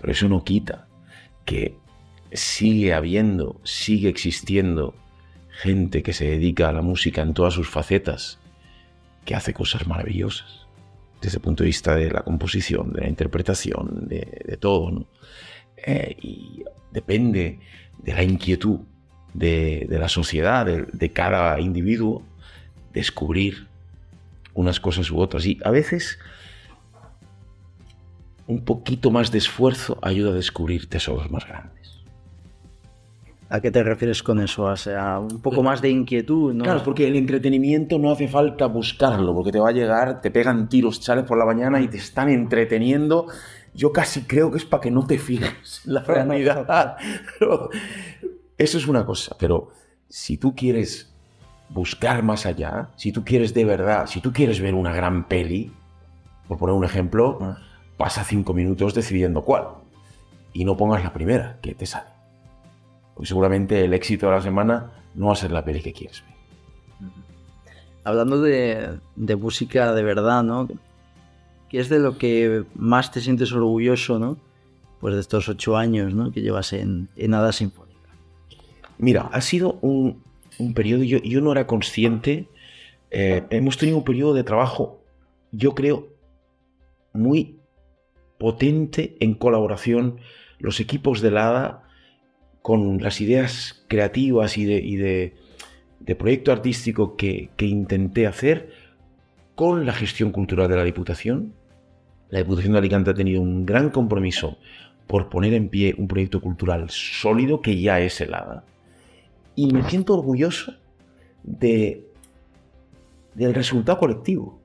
Pero 0.00 0.12
eso 0.12 0.28
no 0.28 0.42
quita 0.44 0.86
que 1.44 1.76
sigue 2.32 2.92
habiendo, 2.92 3.60
sigue 3.64 4.08
existiendo 4.08 4.94
gente 5.50 6.02
que 6.02 6.12
se 6.12 6.26
dedica 6.26 6.68
a 6.68 6.72
la 6.72 6.82
música 6.82 7.22
en 7.22 7.34
todas 7.34 7.54
sus 7.54 7.68
facetas, 7.68 8.38
que 9.24 9.34
hace 9.34 9.54
cosas 9.54 9.86
maravillosas, 9.86 10.66
desde 11.20 11.36
el 11.38 11.42
punto 11.42 11.62
de 11.62 11.68
vista 11.68 11.94
de 11.94 12.10
la 12.10 12.22
composición, 12.22 12.92
de 12.92 13.02
la 13.02 13.08
interpretación, 13.08 14.08
de, 14.08 14.58
todo. 14.60 15.06
Eh, 15.76 16.16
y 16.20 16.64
depende 16.92 17.60
de 18.02 18.14
la 18.14 18.22
inquietud 18.22 18.80
de, 19.32 19.86
la 19.90 20.08
sociedad, 20.08 20.66
de, 20.66 21.12
cada 21.12 21.60
individuo, 21.60 22.22
descubrir 22.92 23.68
unas 24.54 24.80
cosas 24.80 25.10
u 25.10 25.18
otras. 25.18 25.46
Y 25.46 25.58
a 25.64 25.70
veces 25.70 26.18
un 28.46 28.64
poquito 28.64 29.10
más 29.10 29.30
de 29.30 29.38
esfuerzo 29.38 29.98
ayuda 30.02 30.30
a 30.30 30.34
descubrir 30.34 30.88
tesoros 30.88 31.30
más 31.30 31.46
grandes. 31.46 31.74
¿A 33.48 33.60
qué 33.60 33.70
te 33.70 33.82
refieres 33.82 34.22
con 34.22 34.40
eso? 34.40 34.64
O 34.64 34.76
sea, 34.76 35.18
un 35.18 35.40
poco 35.40 35.62
más 35.62 35.80
de 35.80 35.90
inquietud, 35.90 36.54
¿no? 36.54 36.64
Claro, 36.64 36.82
porque 36.82 37.06
el 37.06 37.14
entretenimiento 37.14 37.98
no 37.98 38.10
hace 38.10 38.26
falta 38.26 38.66
buscarlo, 38.66 39.34
porque 39.34 39.52
te 39.52 39.60
va 39.60 39.68
a 39.68 39.72
llegar, 39.72 40.20
te 40.20 40.30
pegan 40.30 40.68
tiros, 40.68 40.96
sales 40.96 41.24
por 41.24 41.38
la 41.38 41.44
mañana 41.44 41.80
y 41.80 41.88
te 41.88 41.98
están 41.98 42.30
entreteniendo. 42.30 43.26
Yo 43.74 43.92
casi 43.92 44.22
creo 44.22 44.50
que 44.50 44.58
es 44.58 44.64
para 44.64 44.80
que 44.80 44.90
no 44.90 45.06
te 45.06 45.18
fijes 45.18 45.82
en 45.86 45.94
la 45.94 46.02
realidad. 46.02 46.96
eso 48.58 48.78
es 48.78 48.86
una 48.88 49.04
cosa, 49.04 49.36
pero 49.38 49.70
si 50.08 50.36
tú 50.36 50.54
quieres 50.54 51.12
buscar 51.68 52.22
más 52.22 52.46
allá, 52.46 52.88
si 52.96 53.12
tú 53.12 53.24
quieres 53.24 53.52
de 53.54 53.64
verdad, 53.64 54.06
si 54.06 54.20
tú 54.20 54.32
quieres 54.32 54.60
ver 54.60 54.74
una 54.74 54.92
gran 54.92 55.28
peli, 55.28 55.70
por 56.48 56.58
poner 56.58 56.74
un 56.74 56.84
ejemplo, 56.84 57.38
ah. 57.40 57.58
Pasa 57.96 58.24
cinco 58.24 58.54
minutos 58.54 58.94
decidiendo 58.94 59.42
cuál. 59.42 59.64
Y 60.52 60.64
no 60.64 60.76
pongas 60.76 61.02
la 61.02 61.12
primera 61.12 61.58
que 61.62 61.74
te 61.74 61.86
sale. 61.86 62.10
Porque 63.14 63.28
seguramente 63.28 63.84
el 63.84 63.94
éxito 63.94 64.26
de 64.26 64.32
la 64.32 64.42
semana 64.42 64.92
no 65.14 65.26
va 65.26 65.32
a 65.32 65.36
ser 65.36 65.52
la 65.52 65.64
peli 65.64 65.80
que 65.80 65.92
quieres 65.92 66.22
ver. 66.22 66.34
Hablando 68.04 68.40
de, 68.40 68.98
música 69.38 69.94
de 69.94 70.02
verdad, 70.02 70.42
¿no? 70.42 70.68
¿Qué 71.68 71.80
es 71.80 71.88
de 71.88 71.98
lo 71.98 72.18
que 72.18 72.64
más 72.74 73.10
te 73.10 73.20
sientes 73.20 73.52
orgulloso, 73.52 74.18
¿no? 74.18 74.36
Pues 75.00 75.14
de 75.14 75.20
estos 75.20 75.48
ocho 75.48 75.76
años, 75.76 76.14
¿no? 76.14 76.30
Que 76.30 76.42
llevas 76.42 76.72
en, 76.72 77.08
en 77.16 77.30
Nada 77.30 77.52
Sinfónica. 77.52 78.10
Mira, 78.98 79.28
ha 79.32 79.40
sido 79.40 79.78
un, 79.80 80.22
un 80.58 80.74
periodo, 80.74 81.02
yo, 81.02 81.18
yo 81.18 81.40
no 81.40 81.52
era 81.52 81.66
consciente, 81.66 82.48
eh, 83.10 83.44
hemos 83.50 83.76
tenido 83.76 83.98
un 83.98 84.04
periodo 84.04 84.34
de 84.34 84.44
trabajo, 84.44 85.00
yo 85.52 85.74
creo, 85.74 86.08
muy 87.12 87.58
potente 88.44 89.16
en 89.20 89.32
colaboración 89.32 90.18
los 90.58 90.78
equipos 90.78 91.22
de 91.22 91.30
la 91.30 91.82
con 92.60 93.02
las 93.02 93.22
ideas 93.22 93.86
creativas 93.88 94.58
y 94.58 94.66
de, 94.66 95.32
proyecto 96.18 96.52
artístico 96.52 97.16
que, 97.16 97.48
intenté 97.58 98.26
hacer 98.26 98.70
con 99.54 99.86
la 99.86 99.94
gestión 99.94 100.30
cultural 100.30 100.68
de 100.68 100.76
la 100.76 100.84
Diputación. 100.84 101.54
La 102.28 102.40
Diputación 102.40 102.74
de 102.74 102.80
Alicante 102.80 103.12
ha 103.12 103.14
tenido 103.14 103.40
un 103.40 103.64
gran 103.64 103.88
compromiso 103.88 104.58
por 105.06 105.30
poner 105.30 105.54
en 105.54 105.70
pie 105.70 105.94
un 105.96 106.06
proyecto 106.06 106.42
cultural 106.42 106.90
sólido 106.90 107.62
que 107.62 107.80
ya 107.80 107.98
es 108.00 108.20
el 108.20 108.34
ADA 108.34 108.62
y 109.56 109.72
me 109.72 109.88
siento 109.88 110.12
orgulloso 110.12 110.74
de, 111.44 112.06
del 113.34 113.54
resultado 113.54 113.98
colectivo. 113.98 114.60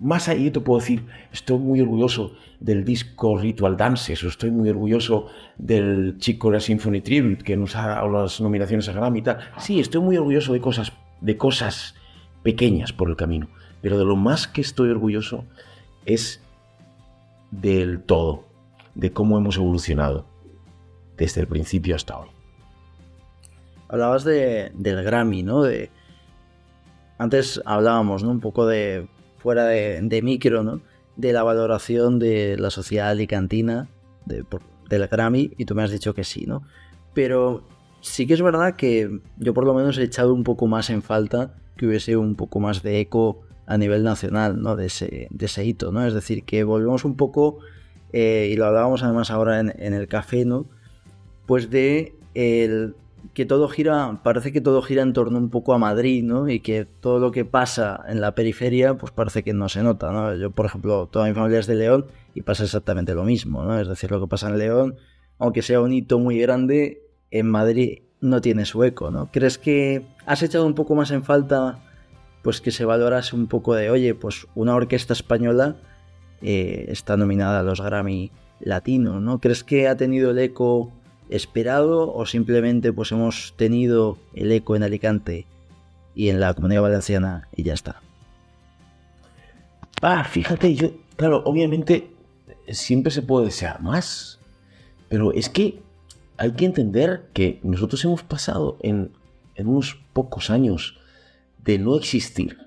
Más 0.00 0.28
allá, 0.28 0.40
yo 0.40 0.52
te 0.52 0.60
puedo 0.60 0.80
decir, 0.80 1.06
estoy 1.32 1.58
muy 1.58 1.80
orgulloso 1.80 2.32
del 2.60 2.84
disco 2.84 3.38
Ritual 3.38 3.76
Dances, 3.76 4.22
o 4.24 4.28
estoy 4.28 4.50
muy 4.50 4.68
orgulloso 4.68 5.28
del 5.56 6.16
chico 6.18 6.48
de 6.48 6.54
la 6.54 6.60
Symphony 6.60 7.00
Tribute 7.00 7.44
que 7.44 7.56
nos 7.56 7.76
ha 7.76 7.86
dado 7.88 8.10
las 8.10 8.40
nominaciones 8.40 8.88
a 8.88 8.92
Grammy 8.92 9.20
y 9.20 9.22
tal. 9.22 9.38
Sí, 9.58 9.78
estoy 9.78 10.00
muy 10.00 10.16
orgulloso 10.16 10.52
de 10.52 10.60
cosas, 10.60 10.92
de 11.20 11.36
cosas 11.36 11.94
pequeñas 12.42 12.92
por 12.92 13.08
el 13.08 13.16
camino, 13.16 13.48
pero 13.82 13.96
de 13.96 14.04
lo 14.04 14.16
más 14.16 14.48
que 14.48 14.60
estoy 14.60 14.90
orgulloso 14.90 15.44
es 16.06 16.42
del 17.50 18.02
todo, 18.02 18.44
de 18.94 19.12
cómo 19.12 19.38
hemos 19.38 19.56
evolucionado 19.56 20.26
desde 21.16 21.40
el 21.40 21.46
principio 21.46 21.94
hasta 21.94 22.18
hoy. 22.18 22.28
Hablabas 23.88 24.24
de, 24.24 24.72
del 24.74 25.04
Grammy, 25.04 25.42
¿no? 25.42 25.62
De, 25.62 25.90
antes 27.18 27.62
hablábamos, 27.64 28.24
¿no? 28.24 28.30
Un 28.30 28.40
poco 28.40 28.66
de 28.66 29.06
fuera 29.44 29.66
de, 29.66 30.20
micro, 30.22 30.64
¿no? 30.64 30.80
De 31.16 31.34
la 31.34 31.42
valoración 31.42 32.18
de 32.18 32.56
la 32.58 32.70
sociedad 32.70 33.10
alicantina 33.10 33.88
de, 34.24 34.42
del 34.88 35.06
Grammy 35.06 35.52
y 35.58 35.66
tú 35.66 35.74
me 35.74 35.82
has 35.82 35.90
dicho 35.90 36.14
que 36.14 36.24
sí, 36.24 36.46
¿no? 36.46 36.62
Pero 37.12 37.62
sí 38.00 38.26
que 38.26 38.32
es 38.32 38.40
verdad 38.40 38.74
que 38.74 39.20
yo 39.36 39.52
por 39.52 39.66
lo 39.66 39.74
menos 39.74 39.98
he 39.98 40.02
echado 40.02 40.32
un 40.32 40.44
poco 40.44 40.66
más 40.66 40.88
en 40.88 41.02
falta 41.02 41.56
que 41.76 41.86
hubiese 41.86 42.16
un 42.16 42.36
poco 42.36 42.58
más 42.58 42.82
de 42.82 43.00
eco 43.00 43.42
a 43.66 43.76
nivel 43.76 44.02
nacional, 44.02 44.62
¿no? 44.62 44.76
De 44.76 44.86
ese, 44.86 45.28
de 45.30 45.44
ese 45.44 45.62
hito, 45.62 45.92
¿no? 45.92 46.06
Es 46.06 46.14
decir, 46.14 46.44
que 46.44 46.64
volvemos 46.64 47.04
un 47.04 47.14
poco, 47.14 47.58
eh, 48.14 48.48
y 48.50 48.56
lo 48.56 48.64
hablábamos 48.64 49.02
además 49.02 49.30
ahora 49.30 49.60
en, 49.60 49.92
el 49.92 50.08
café, 50.08 50.46
¿no? 50.46 50.64
Pues 51.44 51.68
de 51.68 52.14
el 52.32 52.96
que 53.32 53.46
todo 53.46 53.68
gira, 53.68 54.20
parece 54.22 54.52
que 54.52 54.60
todo 54.60 54.82
gira 54.82 55.02
en 55.02 55.12
torno 55.12 55.38
un 55.38 55.50
poco 55.50 55.72
a 55.72 55.78
Madrid, 55.78 56.22
¿no? 56.22 56.48
Y 56.48 56.60
que 56.60 56.84
todo 56.84 57.18
lo 57.18 57.32
que 57.32 57.44
pasa 57.44 58.00
en 58.08 58.20
la 58.20 58.34
periferia, 58.34 58.94
pues 58.94 59.12
parece 59.12 59.42
que 59.42 59.54
no 59.54 59.68
se 59.68 59.82
nota, 59.82 60.12
¿no? 60.12 60.34
Yo, 60.36 60.50
por 60.50 60.66
ejemplo, 60.66 61.08
toda 61.10 61.26
mi 61.26 61.34
familia 61.34 61.58
es 61.58 61.66
de 61.66 61.74
León 61.74 62.06
y 62.34 62.42
pasa 62.42 62.64
exactamente 62.64 63.14
lo 63.14 63.24
mismo, 63.24 63.64
¿no? 63.64 63.80
Es 63.80 63.88
decir, 63.88 64.10
lo 64.10 64.20
que 64.20 64.26
pasa 64.26 64.48
en 64.48 64.58
León, 64.58 64.96
aunque 65.38 65.62
sea 65.62 65.80
un 65.80 65.92
hito 65.92 66.18
muy 66.18 66.38
grande, 66.38 67.02
en 67.30 67.48
Madrid 67.50 68.02
no 68.20 68.40
tiene 68.40 68.64
su 68.64 68.84
eco, 68.84 69.10
¿no? 69.10 69.30
¿Crees 69.32 69.58
que 69.58 70.06
has 70.26 70.42
echado 70.42 70.66
un 70.66 70.74
poco 70.74 70.94
más 70.94 71.10
en 71.10 71.22
falta, 71.22 71.78
pues 72.42 72.60
que 72.60 72.70
se 72.70 72.84
valorase 72.84 73.34
un 73.36 73.46
poco 73.46 73.74
de, 73.74 73.90
oye, 73.90 74.14
pues 74.14 74.46
una 74.54 74.74
orquesta 74.74 75.12
española 75.12 75.76
eh, 76.42 76.86
está 76.88 77.16
nominada 77.16 77.60
a 77.60 77.62
los 77.62 77.80
Grammy 77.80 78.30
latinos, 78.60 79.20
¿no? 79.20 79.40
¿Crees 79.40 79.64
que 79.64 79.88
ha 79.88 79.96
tenido 79.96 80.30
el 80.30 80.38
eco 80.38 80.92
esperado 81.28 82.12
o 82.14 82.26
simplemente 82.26 82.92
pues 82.92 83.12
hemos 83.12 83.54
tenido 83.56 84.18
el 84.34 84.52
eco 84.52 84.76
en 84.76 84.82
Alicante 84.82 85.46
y 86.14 86.28
en 86.28 86.40
la 86.40 86.54
comunidad 86.54 86.82
valenciana 86.82 87.48
y 87.54 87.62
ya 87.62 87.74
está. 87.74 88.00
Ah, 90.02 90.24
fíjate, 90.24 90.74
yo, 90.74 90.90
claro, 91.16 91.42
obviamente 91.44 92.10
siempre 92.68 93.10
se 93.10 93.22
puede 93.22 93.46
desear 93.46 93.80
más, 93.82 94.38
pero 95.08 95.32
es 95.32 95.48
que 95.48 95.80
hay 96.36 96.52
que 96.52 96.64
entender 96.64 97.28
que 97.32 97.60
nosotros 97.62 98.04
hemos 98.04 98.22
pasado 98.22 98.76
en, 98.82 99.12
en 99.54 99.66
unos 99.68 99.98
pocos 100.12 100.50
años 100.50 100.98
de 101.64 101.78
no 101.78 101.96
existir 101.96 102.58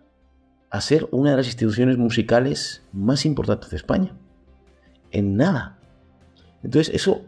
a 0.70 0.82
ser 0.82 1.08
una 1.12 1.32
de 1.32 1.38
las 1.38 1.48
instituciones 1.48 1.98
musicales 1.98 2.84
más 2.92 3.26
importantes 3.26 3.70
de 3.70 3.78
España. 3.78 4.14
En 5.12 5.38
nada. 5.38 5.80
Entonces, 6.64 6.94
eso 6.94 7.22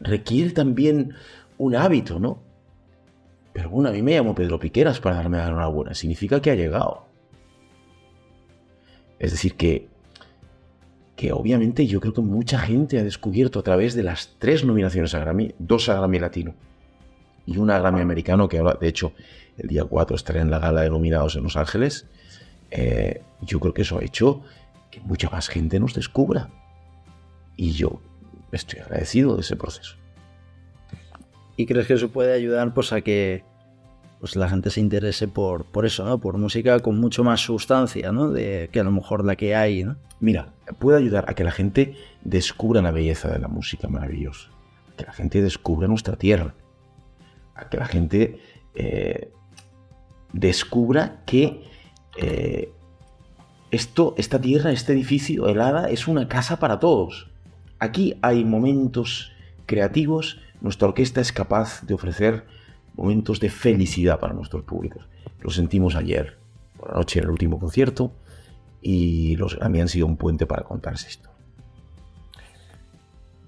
requiere 0.00 0.50
también 0.50 1.14
un 1.56 1.76
hábito, 1.76 2.18
¿no? 2.18 2.42
Pero 3.52 3.70
bueno, 3.70 3.88
a 3.88 3.92
mí 3.92 4.02
me 4.02 4.14
llamo 4.14 4.34
Pedro 4.34 4.58
Piqueras 4.58 5.00
para 5.00 5.16
darme 5.16 5.38
la 5.38 5.48
enhorabuena. 5.48 5.94
Significa 5.94 6.40
que 6.40 6.50
ha 6.50 6.54
llegado. 6.54 7.06
Es 9.18 9.32
decir, 9.32 9.54
que, 9.54 9.88
que 11.16 11.32
obviamente 11.32 11.86
yo 11.86 12.00
creo 12.00 12.14
que 12.14 12.20
mucha 12.20 12.58
gente 12.60 12.98
ha 12.98 13.02
descubierto 13.02 13.58
a 13.58 13.62
través 13.62 13.94
de 13.94 14.04
las 14.04 14.36
tres 14.38 14.64
nominaciones 14.64 15.14
a 15.14 15.18
Grammy, 15.18 15.54
dos 15.58 15.88
a 15.88 15.94
Grammy 15.94 16.20
Latino 16.20 16.54
y 17.48 17.56
una 17.56 17.78
Grammy 17.78 18.02
Americano, 18.02 18.46
que 18.46 18.58
ahora, 18.58 18.76
de 18.78 18.88
hecho, 18.88 19.14
el 19.56 19.68
día 19.68 19.82
4 19.82 20.14
estaré 20.14 20.40
en 20.40 20.50
la 20.50 20.58
gala 20.58 20.82
de 20.82 20.90
nominados 20.90 21.34
en 21.34 21.44
Los 21.44 21.56
Ángeles. 21.56 22.06
Eh, 22.70 23.22
yo 23.40 23.58
creo 23.58 23.72
que 23.72 23.82
eso 23.82 23.98
ha 23.98 24.04
hecho 24.04 24.42
que 24.90 25.00
mucha 25.00 25.30
más 25.30 25.48
gente 25.48 25.80
nos 25.80 25.94
descubra. 25.94 26.50
Y 27.56 27.72
yo 27.72 28.02
estoy 28.52 28.80
agradecido 28.80 29.34
de 29.34 29.42
ese 29.42 29.56
proceso. 29.56 29.96
¿Y 31.56 31.66
crees 31.66 31.86
que 31.86 31.94
eso 31.94 32.10
puede 32.10 32.32
ayudar 32.32 32.72
pues, 32.72 32.92
a 32.92 33.00
que 33.00 33.44
pues, 34.20 34.36
la 34.36 34.48
gente 34.48 34.70
se 34.70 34.80
interese 34.80 35.26
por, 35.28 35.64
por 35.64 35.86
eso, 35.86 36.04
¿no? 36.04 36.18
Por 36.18 36.38
música 36.38 36.78
con 36.80 36.98
mucho 37.00 37.24
más 37.24 37.40
sustancia, 37.40 38.12
¿no? 38.12 38.30
De, 38.30 38.68
que 38.72 38.80
a 38.80 38.84
lo 38.84 38.92
mejor 38.92 39.24
la 39.24 39.36
que 39.36 39.56
hay, 39.56 39.84
¿no? 39.84 39.96
Mira, 40.20 40.52
puede 40.78 40.98
ayudar 40.98 41.24
a 41.28 41.34
que 41.34 41.44
la 41.44 41.50
gente 41.50 41.94
descubra 42.22 42.82
la 42.82 42.90
belleza 42.90 43.28
de 43.28 43.38
la 43.38 43.48
música 43.48 43.88
maravillosa. 43.88 44.50
Que 44.96 45.04
la 45.04 45.12
gente 45.12 45.42
descubra 45.42 45.88
nuestra 45.88 46.16
tierra. 46.16 46.54
A 47.54 47.68
que 47.68 47.76
la 47.76 47.86
gente 47.86 48.40
eh, 48.74 49.32
descubra 50.32 51.22
que 51.26 51.64
eh, 52.16 52.72
esto, 53.70 54.14
esta 54.16 54.40
tierra, 54.40 54.72
este 54.72 54.92
edificio, 54.92 55.48
el 55.48 55.60
hada, 55.60 55.90
es 55.90 56.08
una 56.08 56.28
casa 56.28 56.58
para 56.58 56.78
todos. 56.78 57.27
Aquí 57.78 58.16
hay 58.22 58.44
momentos 58.44 59.32
creativos, 59.66 60.40
nuestra 60.60 60.88
orquesta 60.88 61.20
es 61.20 61.32
capaz 61.32 61.82
de 61.86 61.94
ofrecer 61.94 62.44
momentos 62.94 63.38
de 63.38 63.50
felicidad 63.50 64.18
para 64.18 64.34
nuestros 64.34 64.64
públicos. 64.64 65.06
Lo 65.40 65.50
sentimos 65.50 65.94
ayer, 65.94 66.36
por 66.76 66.88
la 66.90 66.96
noche, 66.96 67.20
en 67.20 67.26
el 67.26 67.30
último 67.30 67.60
concierto, 67.60 68.12
y 68.82 69.36
los 69.36 69.56
Grammy 69.56 69.80
han 69.80 69.88
sido 69.88 70.06
un 70.06 70.16
puente 70.16 70.46
para 70.46 70.64
contarse 70.64 71.08
esto. 71.08 71.28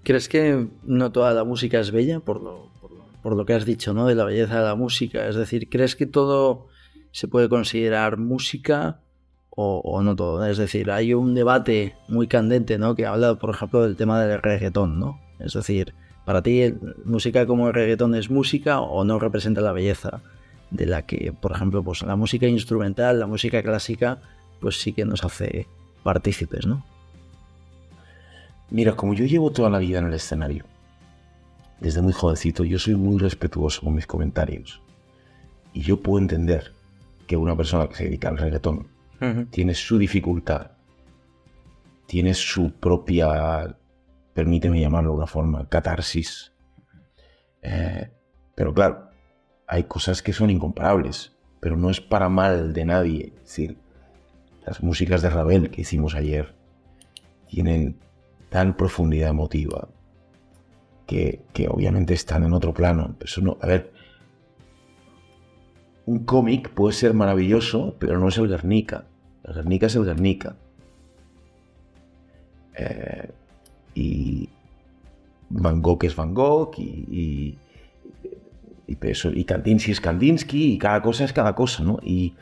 ¿Crees 0.05 0.29
que 0.29 0.69
no 0.85 1.13
toda 1.13 1.35
la 1.35 1.45
música 1.45 1.81
es 1.81 1.91
bella 1.91 2.21
por 2.21 2.41
lo, 2.41 2.71
por 3.23 3.37
lo, 3.37 3.45
que 3.45 3.55
has 3.55 3.65
dicho, 3.65 3.93
¿no? 3.93 4.07
De 4.07 4.15
la 4.15 4.25
belleza 4.25 4.61
de 4.61 4.65
la 4.65 4.75
música. 4.75 5.29
Es 5.29 5.35
decir, 5.35 5.69
¿crees 5.69 5.97
que 5.97 6.07
todo 6.07 6.69
se 7.11 7.29
puede 7.29 7.49
considerar 7.49 8.17
música 8.17 9.01
o, 9.61 10.03
no 10.03 10.17
todo? 10.17 10.45
Es 10.47 10.59
decir, 10.59 10.91
hay 10.91 11.15
un 11.15 11.35
debate 11.35 11.95
muy 12.09 12.27
candente, 12.27 12.79
¿no? 12.79 12.95
Que 12.95 13.07
habla, 13.07 13.35
por 13.35 13.51
ejemplo, 13.51 13.83
del 13.83 13.97
tema 13.97 14.23
del 14.23 14.41
reggaetón, 14.41 14.99
¿no? 14.99 15.21
Es 15.39 15.53
decir, 15.53 15.95
para 16.25 16.43
ti, 16.43 16.75
música 17.05 17.47
como 17.47 17.69
el 17.69 17.75
reggaetón 17.75 18.15
es 18.15 18.31
música 18.31 18.81
o 18.81 19.05
no 19.05 19.19
representa 19.19 19.61
la 19.61 19.73
belleza 19.73 20.23
de 20.71 20.87
la 20.87 21.03
que, 21.03 21.33
por 21.33 21.53
ejemplo, 21.53 21.83
pues 21.83 22.03
la 22.03 22.17
música 22.17 22.47
instrumental, 22.47 23.21
la 23.21 23.27
música 23.27 23.63
clásica, 23.63 24.19
pues 24.61 24.81
sí 24.81 24.93
que 24.93 25.05
nos 25.05 25.25
hace 25.25 25.67
partícipes, 26.03 26.67
¿no? 26.67 26.85
Mira, 28.71 28.95
como 28.95 29.15
yo 29.15 29.25
llevo 29.25 29.51
toda 29.51 29.69
la 29.69 29.79
vida 29.79 29.99
en 29.99 30.07
el 30.07 30.15
escenario, 30.15 30.65
desde 31.81 32.03
muy 32.03 32.13
jovencito, 32.13 32.65
yo 32.65 32.79
soy 32.79 32.95
muy 32.95 33.19
respetuoso 33.19 33.83
con 33.83 33.95
mis 33.95 34.07
comentarios. 34.07 34.81
Y 35.73 35.81
yo 35.81 36.01
puedo 36.01 36.19
entender 36.19 36.73
que 37.27 37.37
una 37.37 37.57
persona 37.57 37.89
que 37.89 37.95
se 37.95 38.05
dedica 38.05 38.29
al 38.29 38.39
reggaetón 38.39 38.87
tiene 39.51 39.75
su 39.75 39.99
dificultad, 39.99 40.73
tiene 42.07 42.35
su 42.35 42.73
propia, 42.73 43.77
permíteme 44.33 44.81
llamarlo 44.81 45.11
de 45.11 45.17
una 45.17 45.27
forma, 45.27 45.69
catarsis. 45.69 46.53
Eh, 47.63 48.11
pero 48.55 48.73
claro, 48.73 49.11
hay 49.67 49.85
cosas 49.85 50.23
que 50.23 50.33
son 50.33 50.51
incomparables, 50.51 51.37
pero 51.61 51.77
no 51.77 51.91
es 51.91 52.01
para 52.01 52.29
mal 52.29 52.73
de 52.73 52.85
nadie. 52.85 53.33
Es 53.37 53.43
decir, 53.43 53.79
las 54.67 54.83
músicas 54.83 55.23
de 55.23 55.31
Ravel 55.31 55.71
que 55.71 55.83
hicimos 55.83 56.15
ayer 56.15 56.55
tienen 57.49 57.99
tal 58.49 58.77
profundidad 58.77 59.31
emotiva 59.31 59.89
que, 61.07 61.69
obviamente 61.69 62.15
están 62.15 62.45
en 62.45 62.53
otro 62.53 62.73
plano. 62.73 63.17
No, 63.43 63.59
a 63.61 63.67
ver, 63.67 63.93
un 66.07 66.25
cómic 66.25 66.71
puede 66.71 66.95
ser 66.95 67.15
maravilloso, 67.15 67.97
pero 67.99 68.19
no 68.19 68.29
es 68.29 68.39
el 68.39 68.49
Guernica. 68.49 69.07
El 69.51 69.57
Guernica 69.57 69.87
es 69.87 69.97
el 69.97 70.05
Guernica. 70.05 70.55
Eh, 72.77 73.29
y 73.95 74.49
Van 75.49 75.83
Gogh 75.83 76.05
es 76.05 76.15
Van 76.15 76.33
Gogh 76.33 76.79
y, 76.79 77.59
y, 78.87 79.45
Kandinsky 79.45 79.91
es 79.91 80.01
Kandinsky 80.01 80.75
y 80.75 80.79
cada 80.79 81.03
cosa 81.03 81.25
es 81.25 81.33
cada 81.33 81.55
cosa, 81.57 81.83
¿no? 81.83 81.99
Y, 82.03 82.35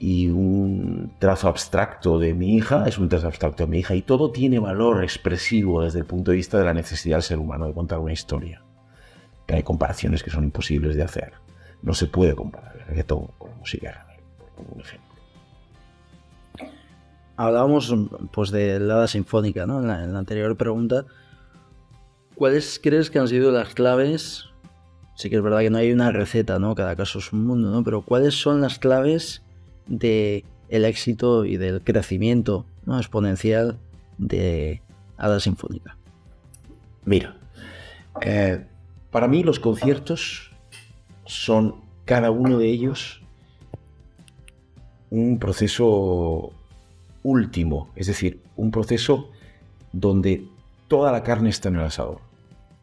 y 0.00 0.28
un 0.28 1.12
trazo 1.20 1.48
abstracto 1.48 2.18
de 2.18 2.34
mi 2.34 2.56
hija 2.56 2.86
es 2.88 2.98
un 2.98 3.08
trazo 3.08 3.28
abstracto 3.28 3.64
de 3.64 3.70
mi 3.70 3.78
hija 3.78 3.94
y 3.94 4.02
todo 4.02 4.32
tiene 4.32 4.58
valor 4.58 5.04
expresivo 5.04 5.82
desde 5.82 6.00
el 6.00 6.06
punto 6.06 6.32
de 6.32 6.38
vista 6.38 6.58
de 6.58 6.64
la 6.64 6.74
necesidad 6.74 7.16
del 7.16 7.22
ser 7.22 7.38
humano 7.38 7.66
de 7.66 7.72
contar 7.72 8.00
una 8.00 8.12
historia. 8.12 8.62
Que 9.46 9.54
hay 9.54 9.62
comparaciones 9.62 10.24
que 10.24 10.30
son 10.30 10.44
imposibles 10.44 10.96
de 10.96 11.04
hacer. 11.04 11.34
No 11.82 11.94
se 11.94 12.06
puede 12.06 12.34
comparar 12.34 12.76
el 12.76 12.86
reggaetón 12.86 13.28
con 13.38 13.50
la 13.50 13.56
música 13.56 14.06
por 14.56 14.66
un 14.74 14.80
ejemplo. 14.80 15.07
Hablábamos 17.38 17.94
pues 18.32 18.50
de 18.50 18.80
la 18.80 19.06
sinfónica, 19.06 19.64
¿no? 19.64 19.78
En 19.78 19.86
la, 19.86 20.18
anterior 20.18 20.56
pregunta. 20.56 21.06
¿Cuáles 22.34 22.80
crees 22.82 23.10
que 23.10 23.20
han 23.20 23.28
sido 23.28 23.52
las 23.52 23.74
claves? 23.74 24.46
Sí 25.14 25.30
que 25.30 25.36
es 25.36 25.42
verdad 25.42 25.60
que 25.60 25.70
no 25.70 25.78
hay 25.78 25.92
una 25.92 26.10
receta, 26.10 26.58
¿no? 26.58 26.74
Cada 26.74 26.96
caso 26.96 27.20
es 27.20 27.32
un 27.32 27.46
mundo, 27.46 27.70
¿no? 27.70 27.84
Pero 27.84 28.02
¿cuáles 28.02 28.34
son 28.34 28.60
las 28.60 28.80
claves 28.80 29.42
de 29.86 30.44
el 30.68 30.84
éxito 30.84 31.44
y 31.44 31.58
del 31.58 31.80
crecimiento 31.80 32.66
¿no? 32.86 32.98
exponencial 32.98 33.78
de 34.18 34.82
Hada 35.16 35.38
Sinfónica? 35.38 35.96
Mira, 37.04 37.36
eh, 38.20 38.66
para 39.12 39.28
mí 39.28 39.44
los 39.44 39.60
conciertos 39.60 40.50
son 41.24 41.76
cada 42.04 42.32
uno 42.32 42.58
de 42.58 42.66
ellos 42.66 43.22
un 45.10 45.38
proceso 45.38 46.52
último, 47.28 47.90
es 47.94 48.06
decir, 48.06 48.42
un 48.56 48.70
proceso 48.70 49.30
donde 49.92 50.48
toda 50.88 51.12
la 51.12 51.22
carne 51.22 51.50
está 51.50 51.68
en 51.68 51.76
el 51.76 51.82
asador. 51.82 52.20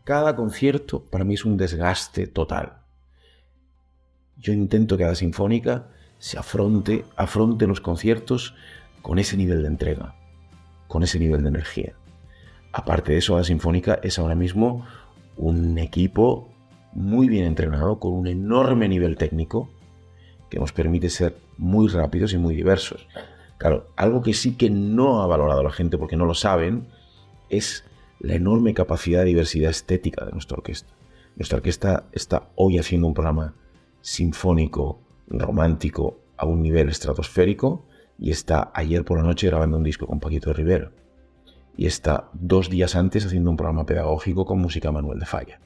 Cada 0.03 0.36
concierto 0.36 1.03
para 1.03 1.23
mí 1.23 1.34
es 1.34 1.45
un 1.45 1.58
desgaste 1.58 2.27
total. 2.27 2.77
Yo 4.38 4.53
intento 4.53 4.97
que 4.97 5.03
Hada 5.03 5.15
Sinfónica 5.15 5.88
se 6.19 6.38
afronte, 6.38 7.05
afronte 7.15 7.65
los 7.65 7.81
conciertos 7.81 8.53
con 9.01 9.17
ese 9.17 9.36
nivel 9.36 9.63
de 9.63 9.67
entrega, 9.67 10.15
con 10.88 11.01
ese 11.01 11.17
nivel 11.17 11.41
de 11.41 11.49
energía. 11.49 11.93
Aparte 12.71 13.13
de 13.13 13.17
eso, 13.17 13.38
la 13.38 13.43
Sinfónica 13.43 13.99
es 14.03 14.19
ahora 14.19 14.36
mismo 14.36 14.86
un 15.38 15.77
equipo 15.79 16.49
muy 16.93 17.27
bien 17.27 17.45
entrenado, 17.45 17.99
con 17.99 18.13
un 18.13 18.27
enorme 18.27 18.88
nivel 18.88 19.17
técnico, 19.17 19.69
que 20.49 20.60
nos 20.60 20.71
permite 20.71 21.10
ser 21.10 21.36
muy 21.58 21.88
rápidos 21.88 22.34
y 22.34 22.38
muy 22.38 22.55
diversos. 22.55 23.08
Claro, 23.57 23.87
algo 23.95 24.21
que 24.21 24.33
sí 24.33 24.55
que 24.55 24.69
no 24.69 25.21
ha 25.21 25.27
valorado 25.27 25.63
la 25.63 25.71
gente 25.71 25.97
porque 25.97 26.17
no 26.17 26.25
lo 26.25 26.33
saben, 26.33 26.87
es 27.49 27.85
la 28.19 28.35
enorme 28.35 28.73
capacidad 28.73 29.19
de 29.19 29.25
diversidad 29.25 29.69
estética 29.69 30.25
de 30.25 30.31
nuestra 30.31 30.57
orquesta. 30.57 30.93
Nuestra 31.35 31.57
orquesta 31.57 32.05
está 32.11 32.49
hoy 32.55 32.77
haciendo 32.77 33.07
un 33.07 33.13
programa 33.13 33.53
sinfónico 34.01 34.99
romántico 35.27 36.19
a 36.37 36.45
un 36.45 36.61
nivel 36.61 36.89
estratosférico 36.89 37.85
y 38.17 38.31
está 38.31 38.71
ayer 38.73 39.03
por 39.03 39.17
la 39.17 39.23
noche 39.23 39.47
grabando 39.47 39.77
un 39.77 39.83
disco 39.83 40.07
con 40.07 40.19
Paquito 40.19 40.49
de 40.49 40.55
Rivera. 40.55 40.91
Y 41.77 41.87
está 41.87 42.29
dos 42.33 42.69
días 42.69 42.95
antes 42.95 43.25
haciendo 43.25 43.49
un 43.49 43.57
programa 43.57 43.85
pedagógico 43.85 44.45
con 44.45 44.59
música 44.59 44.91
Manuel 44.91 45.19
de 45.19 45.25
Falla. 45.25 45.59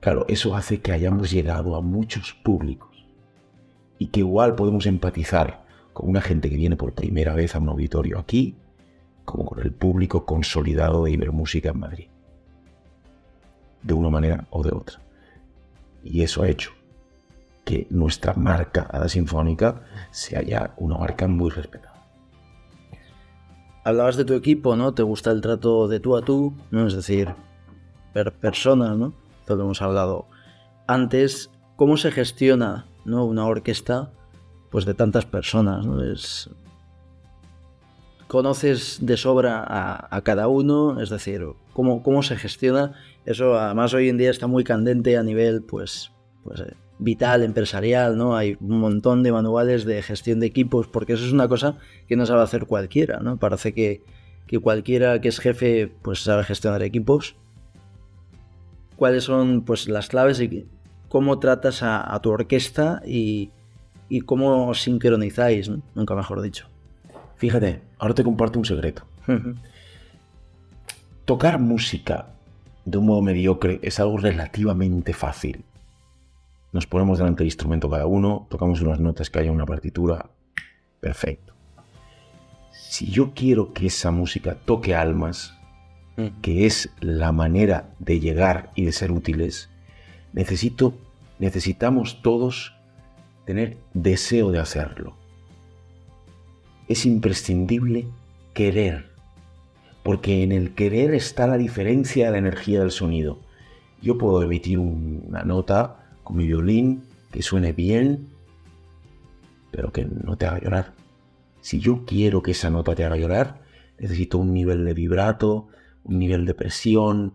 Claro, 0.00 0.24
eso 0.28 0.54
hace 0.54 0.80
que 0.80 0.92
hayamos 0.92 1.30
llegado 1.30 1.76
a 1.76 1.82
muchos 1.82 2.32
públicos 2.32 3.04
y 3.98 4.06
que 4.06 4.20
igual 4.20 4.54
podemos 4.54 4.86
empatizar 4.86 5.66
con 5.98 6.10
una 6.10 6.20
gente 6.20 6.48
que 6.48 6.56
viene 6.56 6.76
por 6.76 6.92
primera 6.92 7.34
vez 7.34 7.56
a 7.56 7.58
un 7.58 7.70
auditorio 7.70 8.20
aquí, 8.20 8.54
como 9.24 9.44
con 9.44 9.58
el 9.58 9.72
público 9.72 10.24
consolidado 10.24 11.02
de 11.02 11.10
Ibermúsica 11.10 11.70
en 11.70 11.80
Madrid. 11.80 12.06
De 13.82 13.94
una 13.94 14.08
manera 14.08 14.46
o 14.50 14.62
de 14.62 14.70
otra. 14.70 15.00
Y 16.04 16.22
eso 16.22 16.44
ha 16.44 16.48
hecho 16.48 16.70
que 17.64 17.88
nuestra 17.90 18.34
marca 18.34 18.86
Hada 18.88 19.08
Sinfónica 19.08 19.82
sea 20.12 20.40
ya 20.40 20.72
una 20.76 20.98
marca 20.98 21.26
muy 21.26 21.50
respetada. 21.50 22.06
Hablabas 23.82 24.16
de 24.16 24.24
tu 24.24 24.34
equipo, 24.34 24.76
¿no? 24.76 24.94
Te 24.94 25.02
gusta 25.02 25.32
el 25.32 25.40
trato 25.40 25.88
de 25.88 25.98
tú 25.98 26.16
a 26.16 26.22
tú. 26.22 26.54
Es 26.70 26.94
decir, 26.94 27.34
per 28.12 28.32
persona, 28.34 28.94
¿no? 28.94 29.14
Todo 29.46 29.56
lo 29.56 29.64
hemos 29.64 29.82
hablado 29.82 30.28
antes. 30.86 31.50
¿Cómo 31.74 31.96
se 31.96 32.12
gestiona 32.12 32.86
¿no? 33.04 33.24
una 33.24 33.46
orquesta 33.46 34.12
pues 34.70 34.84
de 34.84 34.94
tantas 34.94 35.26
personas? 35.26 35.86
¿no? 35.86 36.02
Es... 36.02 36.50
¿Conoces 38.26 38.98
de 39.00 39.16
sobra 39.16 39.64
a, 40.10 40.20
cada 40.22 40.48
uno? 40.48 41.00
Es 41.00 41.08
decir, 41.08 41.46
¿cómo, 41.72 42.02
¿cómo 42.02 42.22
se 42.22 42.36
gestiona? 42.36 42.92
Eso 43.24 43.58
además 43.58 43.94
hoy 43.94 44.08
en 44.08 44.18
día 44.18 44.30
está 44.30 44.46
muy 44.46 44.64
candente 44.64 45.16
a 45.16 45.22
nivel 45.22 45.62
pues, 45.62 46.12
pues 46.44 46.60
eh, 46.60 46.74
vital, 46.98 47.42
empresarial, 47.42 48.16
¿no? 48.16 48.36
Hay 48.36 48.56
un 48.60 48.80
montón 48.80 49.22
de 49.22 49.32
manuales 49.32 49.84
de 49.84 50.02
gestión 50.02 50.40
de 50.40 50.46
equipos, 50.46 50.88
porque 50.88 51.14
eso 51.14 51.24
es 51.24 51.32
una 51.32 51.48
cosa 51.48 51.78
que 52.06 52.16
no 52.16 52.26
sabe 52.26 52.42
hacer 52.42 52.66
cualquiera, 52.66 53.20
¿no? 53.20 53.38
Parece 53.38 53.72
que, 53.72 54.02
cualquiera 54.60 55.20
que 55.20 55.28
es 55.28 55.38
jefe, 55.38 55.92
pues 56.02 56.20
sabe 56.20 56.44
gestionar 56.44 56.82
equipos. 56.82 57.36
¿Cuáles 58.96 59.24
son, 59.24 59.62
pues, 59.62 59.88
las 59.88 60.08
claves 60.08 60.40
y 60.40 60.66
cómo 61.08 61.38
tratas 61.38 61.82
a, 61.82 62.18
tu 62.20 62.30
orquesta 62.30 63.00
y, 63.06 63.50
y 64.08 64.20
cómo 64.22 64.74
sincronizáis, 64.74 65.70
nunca 65.94 66.14
mejor 66.14 66.40
dicho? 66.42 66.66
Fíjate, 67.36 67.82
ahora 67.98 68.14
te 68.14 68.24
comparto 68.24 68.58
un 68.58 68.64
secreto. 68.64 69.04
Tocar 71.24 71.58
música 71.58 72.30
de 72.84 72.98
un 72.98 73.06
modo 73.06 73.22
mediocre 73.22 73.78
es 73.82 74.00
algo 74.00 74.16
relativamente 74.16 75.12
fácil 75.12 75.64
nos 76.72 76.86
ponemos 76.86 77.18
delante 77.18 77.38
del 77.38 77.48
instrumento 77.48 77.88
cada 77.88 78.06
uno, 78.06 78.46
tocamos 78.50 78.80
unas 78.82 79.00
notas 79.00 79.30
que 79.30 79.38
haya 79.38 79.52
una 79.52 79.66
partitura, 79.66 80.30
perfecto. 81.00 81.54
Si 82.72 83.10
yo 83.10 83.32
quiero 83.34 83.72
que 83.72 83.86
esa 83.86 84.10
música 84.10 84.54
toque 84.54 84.94
almas, 84.94 85.54
mm. 86.16 86.40
que 86.42 86.66
es 86.66 86.90
la 87.00 87.32
manera 87.32 87.90
de 87.98 88.20
llegar 88.20 88.70
y 88.74 88.84
de 88.84 88.92
ser 88.92 89.12
útiles, 89.12 89.70
necesito, 90.32 90.94
necesitamos 91.38 92.20
todos 92.22 92.74
tener 93.48 93.78
deseo 93.94 94.52
de 94.52 94.58
hacerlo. 94.58 95.16
Es 96.86 97.06
imprescindible 97.06 98.06
querer, 98.52 99.06
porque 100.02 100.42
en 100.42 100.52
el 100.52 100.74
querer 100.74 101.14
está 101.14 101.46
la 101.46 101.56
diferencia 101.56 102.26
de 102.26 102.32
la 102.32 102.38
energía 102.38 102.80
del 102.80 102.90
sonido. 102.90 103.40
Yo 104.02 104.18
puedo 104.18 104.42
emitir 104.42 104.78
una 104.78 105.44
nota 105.44 106.10
con 106.24 106.36
mi 106.36 106.46
violín 106.46 107.04
que 107.32 107.40
suene 107.40 107.72
bien, 107.72 108.28
pero 109.70 109.92
que 109.92 110.04
no 110.04 110.36
te 110.36 110.44
haga 110.44 110.60
llorar. 110.60 110.92
Si 111.62 111.80
yo 111.80 112.04
quiero 112.04 112.42
que 112.42 112.50
esa 112.50 112.68
nota 112.68 112.94
te 112.94 113.06
haga 113.06 113.16
llorar, 113.16 113.62
necesito 113.98 114.36
un 114.36 114.52
nivel 114.52 114.84
de 114.84 114.92
vibrato, 114.92 115.68
un 116.04 116.18
nivel 116.18 116.44
de 116.44 116.52
presión, 116.52 117.32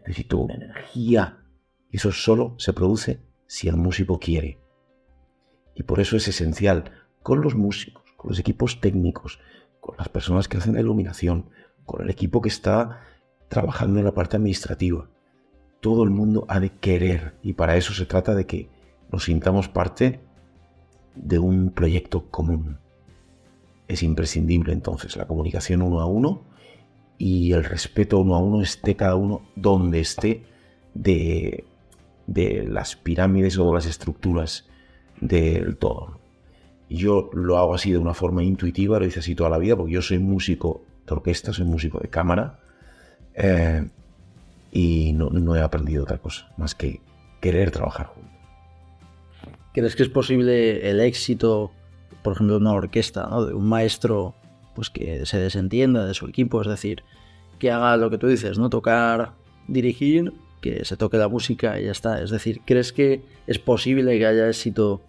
necesito 0.00 0.38
una 0.38 0.56
energía. 0.56 1.38
Eso 1.92 2.10
solo 2.10 2.56
se 2.58 2.72
produce 2.72 3.20
si 3.46 3.68
el 3.68 3.76
músico 3.76 4.18
quiere. 4.18 4.63
Y 5.74 5.82
por 5.82 6.00
eso 6.00 6.16
es 6.16 6.28
esencial 6.28 6.92
con 7.22 7.40
los 7.40 7.54
músicos, 7.54 8.02
con 8.16 8.30
los 8.30 8.38
equipos 8.38 8.80
técnicos, 8.80 9.40
con 9.80 9.96
las 9.98 10.08
personas 10.08 10.48
que 10.48 10.56
hacen 10.56 10.74
la 10.74 10.80
iluminación, 10.80 11.50
con 11.84 12.02
el 12.02 12.10
equipo 12.10 12.40
que 12.40 12.48
está 12.48 13.00
trabajando 13.48 13.98
en 13.98 14.04
la 14.04 14.12
parte 14.12 14.36
administrativa. 14.36 15.08
Todo 15.80 16.04
el 16.04 16.10
mundo 16.10 16.46
ha 16.48 16.60
de 16.60 16.70
querer 16.70 17.34
y 17.42 17.52
para 17.52 17.76
eso 17.76 17.92
se 17.92 18.06
trata 18.06 18.34
de 18.34 18.46
que 18.46 18.68
nos 19.10 19.24
sintamos 19.24 19.68
parte 19.68 20.20
de 21.14 21.38
un 21.38 21.70
proyecto 21.70 22.30
común. 22.30 22.78
Es 23.86 24.02
imprescindible 24.02 24.72
entonces 24.72 25.16
la 25.16 25.26
comunicación 25.26 25.82
uno 25.82 26.00
a 26.00 26.06
uno 26.06 26.42
y 27.18 27.52
el 27.52 27.64
respeto 27.64 28.18
uno 28.18 28.34
a 28.34 28.38
uno 28.38 28.62
esté 28.62 28.96
cada 28.96 29.14
uno 29.14 29.42
donde 29.54 30.00
esté 30.00 30.44
de, 30.94 31.64
de 32.26 32.66
las 32.66 32.96
pirámides 32.96 33.58
o 33.58 33.72
las 33.74 33.86
estructuras 33.86 34.66
del 35.24 35.76
todo. 35.76 36.20
Yo 36.90 37.30
lo 37.32 37.56
hago 37.56 37.74
así 37.74 37.90
de 37.90 37.98
una 37.98 38.14
forma 38.14 38.42
intuitiva, 38.42 38.98
lo 38.98 39.06
hice 39.06 39.20
así 39.20 39.34
toda 39.34 39.50
la 39.50 39.58
vida, 39.58 39.76
porque 39.76 39.92
yo 39.92 40.02
soy 40.02 40.18
músico 40.18 40.82
de 41.06 41.14
orquesta, 41.14 41.52
soy 41.52 41.64
músico 41.64 41.98
de 41.98 42.08
cámara, 42.08 42.60
eh, 43.34 43.88
y 44.70 45.12
no, 45.14 45.30
no, 45.30 45.56
he 45.56 45.62
aprendido 45.62 46.02
otra 46.04 46.18
cosa, 46.18 46.52
más 46.56 46.74
que 46.74 47.00
querer 47.40 47.70
trabajar 47.70 48.06
juntos. 48.06 48.30
¿Crees 49.72 49.96
que 49.96 50.02
es 50.02 50.08
posible 50.08 50.88
el 50.88 51.00
éxito, 51.00 51.72
por 52.22 52.34
ejemplo, 52.34 52.54
de 52.54 52.60
una 52.60 52.72
orquesta, 52.72 53.26
¿no? 53.28 53.44
de 53.46 53.54
un 53.54 53.68
maestro 53.68 54.34
pues 54.74 54.90
que 54.90 55.24
se 55.24 55.38
desentienda 55.38 56.04
de 56.04 56.14
su 56.14 56.26
equipo, 56.26 56.60
es 56.60 56.68
decir, 56.68 57.02
que 57.58 57.70
haga 57.70 57.96
lo 57.96 58.10
que 58.10 58.18
tú 58.18 58.26
dices, 58.26 58.58
¿no? 58.58 58.70
Tocar, 58.70 59.34
dirigir, 59.68 60.32
que 60.60 60.84
se 60.84 60.96
toque 60.96 61.16
la 61.16 61.28
música 61.28 61.78
y 61.78 61.84
ya 61.84 61.92
está. 61.92 62.22
Es 62.22 62.30
decir, 62.30 62.62
¿crees 62.64 62.92
que 62.92 63.22
es 63.46 63.58
posible 63.58 64.18
que 64.18 64.26
haya 64.26 64.48
éxito 64.48 65.00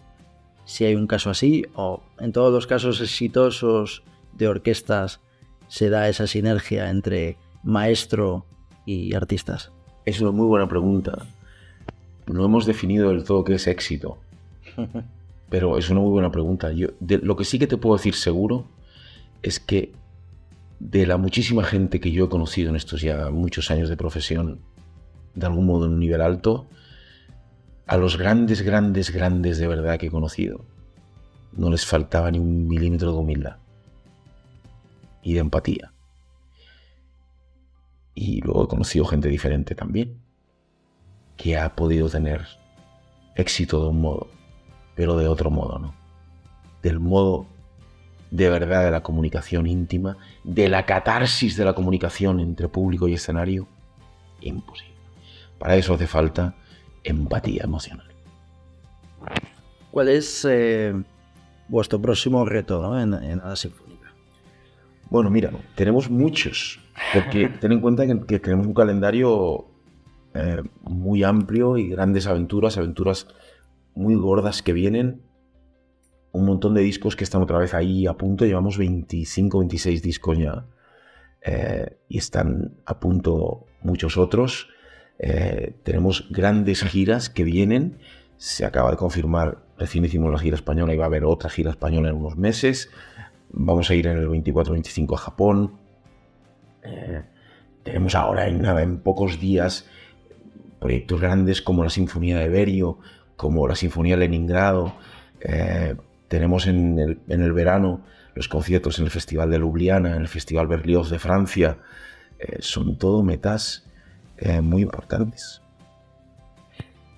si 0.66 0.84
hay 0.84 0.94
un 0.94 1.06
caso 1.06 1.30
así? 1.30 1.64
¿O 1.74 2.02
en 2.18 2.32
todos 2.32 2.52
los 2.52 2.66
casos 2.66 3.00
exitosos 3.00 4.02
de 4.34 4.48
orquestas 4.48 5.20
se 5.68 5.88
da 5.88 6.08
esa 6.08 6.26
sinergia 6.26 6.90
entre 6.90 7.38
maestro 7.62 8.44
y 8.84 9.14
artistas? 9.14 9.72
Es 10.04 10.20
una 10.20 10.32
muy 10.32 10.46
buena 10.46 10.68
pregunta. 10.68 11.26
No 12.26 12.44
hemos 12.44 12.66
definido 12.66 13.10
del 13.10 13.24
todo 13.24 13.44
qué 13.44 13.54
es 13.54 13.66
éxito. 13.66 14.18
Pero 15.48 15.78
es 15.78 15.88
una 15.88 16.00
muy 16.00 16.10
buena 16.10 16.32
pregunta. 16.32 16.72
Yo, 16.72 16.88
lo 17.00 17.36
que 17.36 17.44
sí 17.44 17.58
que 17.58 17.68
te 17.68 17.76
puedo 17.76 17.96
decir 17.96 18.14
seguro 18.14 18.66
es 19.42 19.60
que 19.60 19.92
de 20.80 21.06
la 21.06 21.16
muchísima 21.16 21.62
gente 21.62 22.00
que 22.00 22.10
yo 22.10 22.24
he 22.24 22.28
conocido 22.28 22.70
en 22.70 22.76
estos 22.76 23.00
ya 23.00 23.30
muchos 23.30 23.70
años 23.70 23.88
de 23.88 23.96
profesión, 23.96 24.58
de 25.34 25.46
algún 25.46 25.66
modo 25.66 25.86
en 25.86 25.92
un 25.92 26.00
nivel 26.00 26.20
alto, 26.20 26.66
a 27.86 27.96
los 27.96 28.18
grandes, 28.18 28.62
grandes, 28.62 29.10
grandes 29.10 29.58
de 29.58 29.68
verdad 29.68 29.98
que 29.98 30.06
he 30.06 30.10
conocido, 30.10 30.64
no 31.52 31.70
les 31.70 31.86
faltaba 31.86 32.30
ni 32.30 32.38
un 32.38 32.66
milímetro 32.66 33.12
de 33.12 33.18
humildad 33.18 33.56
y 35.22 35.34
de 35.34 35.40
empatía. 35.40 35.92
Y 38.14 38.40
luego 38.40 38.64
he 38.64 38.68
conocido 38.68 39.04
gente 39.04 39.28
diferente 39.28 39.74
también, 39.74 40.20
que 41.36 41.56
ha 41.56 41.76
podido 41.76 42.08
tener 42.08 42.46
éxito 43.36 43.82
de 43.82 43.90
un 43.90 44.00
modo, 44.00 44.28
pero 44.94 45.16
de 45.16 45.28
otro 45.28 45.50
modo, 45.50 45.78
¿no? 45.78 45.94
Del 46.82 46.98
modo 46.98 47.46
de 48.30 48.50
verdad 48.50 48.84
de 48.84 48.90
la 48.90 49.02
comunicación 49.02 49.66
íntima, 49.66 50.16
de 50.42 50.68
la 50.68 50.86
catarsis 50.86 51.56
de 51.56 51.64
la 51.64 51.74
comunicación 51.74 52.40
entre 52.40 52.68
público 52.68 53.06
y 53.06 53.14
escenario, 53.14 53.68
imposible. 54.40 54.96
Para 55.58 55.76
eso 55.76 55.94
hace 55.94 56.06
falta 56.06 56.56
empatía 57.08 57.62
emocional. 57.64 58.08
¿Cuál 59.90 60.08
es 60.08 60.46
eh, 60.48 60.94
vuestro 61.68 62.00
próximo 62.00 62.44
reto 62.44 62.98
en, 62.98 63.10
la 63.10 63.56
Sinfónica? 63.56 64.12
Bueno, 65.08 65.30
mira, 65.30 65.50
tenemos 65.74 66.10
muchos, 66.10 66.80
porque 67.14 67.48
ten 67.60 67.72
en 67.72 67.80
cuenta 67.80 68.06
que, 68.26 68.38
tenemos 68.38 68.66
un 68.66 68.74
calendario 68.74 69.66
eh, 70.34 70.62
muy 70.82 71.22
amplio 71.22 71.78
y 71.78 71.88
grandes 71.88 72.26
aventuras, 72.26 72.76
aventuras 72.76 73.28
muy 73.94 74.14
gordas 74.14 74.62
que 74.62 74.72
vienen 74.72 75.22
un 76.36 76.44
montón 76.44 76.74
de 76.74 76.82
discos 76.82 77.16
que 77.16 77.24
están 77.24 77.42
otra 77.42 77.58
vez 77.58 77.72
ahí 77.72 78.06
a 78.06 78.12
punto. 78.12 78.44
Llevamos 78.44 78.76
25, 78.76 79.58
26 79.58 80.02
discos 80.02 80.38
ya. 80.38 80.66
Eh, 81.40 81.98
y 82.08 82.18
están 82.18 82.76
a 82.84 83.00
punto 83.00 83.64
muchos 83.80 84.18
otros. 84.18 84.68
Eh, 85.18 85.74
tenemos 85.82 86.26
grandes 86.30 86.82
giras 86.82 87.30
que 87.30 87.44
vienen. 87.44 87.98
Se 88.36 88.64
acaba 88.64 88.90
de 88.90 88.96
confirmar, 88.96 89.58
recién 89.78 90.04
hicimos 90.04 90.32
la 90.32 90.38
gira 90.38 90.56
española 90.56 90.94
y 90.94 90.96
va 90.96 91.04
a 91.04 91.06
haber 91.06 91.24
otra 91.24 91.50
gira 91.50 91.70
española 91.70 92.10
en 92.10 92.16
unos 92.16 92.36
meses. 92.36 92.90
Vamos 93.50 93.90
a 93.90 93.94
ir 93.94 94.06
en 94.06 94.18
el 94.18 94.28
24-25 94.28 95.14
a 95.14 95.18
Japón. 95.18 95.78
Eh, 96.82 97.22
tenemos 97.82 98.14
ahora 98.14 98.48
en 98.48 98.62
nada, 98.62 98.82
en 98.82 98.98
pocos 98.98 99.40
días, 99.40 99.88
proyectos 100.80 101.20
grandes 101.20 101.62
como 101.62 101.84
la 101.84 101.90
Sinfonía 101.90 102.38
de 102.38 102.48
Berio, 102.48 102.98
como 103.36 103.66
la 103.68 103.76
Sinfonía 103.76 104.16
de 104.16 104.20
Leningrado, 104.20 104.94
tenemos 106.28 106.66
en 106.66 107.20
el, 107.28 107.52
verano 107.52 108.00
los 108.34 108.48
conciertos 108.48 108.98
en 108.98 109.04
el 109.04 109.10
Festival 109.10 109.50
de 109.50 109.58
Ljubljana, 109.58 110.16
en 110.16 110.22
el 110.22 110.28
Festival 110.28 110.66
Berlioz 110.66 111.10
de 111.10 111.18
Francia. 111.18 111.78
Eh, 112.38 112.58
son 112.60 112.98
todo 112.98 113.22
metas 113.22 113.85
eh, 114.38 114.60
muy 114.60 114.82
importantes. 114.82 115.62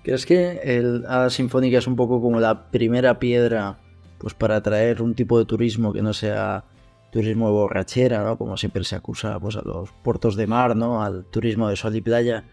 ¿Crees 0.03 0.25
que 0.25 0.59
el 0.63 1.05
Hada 1.07 1.29
Sinfónica 1.29 1.77
es 1.77 1.87
un 1.87 1.95
poco 1.95 2.21
como 2.21 2.39
la 2.39 2.69
primera 2.71 3.19
piedra 3.19 3.79
pues 4.17 4.33
para 4.33 4.57
atraer 4.57 5.01
un 5.01 5.15
tipo 5.15 5.39
de 5.39 5.45
turismo 5.45 5.93
que 5.93 6.01
no 6.01 6.13
sea 6.13 6.65
turismo 7.11 7.47
de 7.47 7.53
borrachera, 7.53 8.23
¿no? 8.23 8.37
como 8.37 8.57
siempre 8.57 8.83
se 8.83 8.95
acusa 8.95 9.39
pues, 9.39 9.55
a 9.55 9.61
los 9.61 9.91
puertos 10.03 10.35
de 10.35 10.47
mar, 10.47 10.75
¿no? 10.75 11.01
al 11.03 11.25
turismo 11.25 11.69
de 11.69 11.75
sol 11.75 11.95
y 11.95 12.01
playa, 12.01 12.45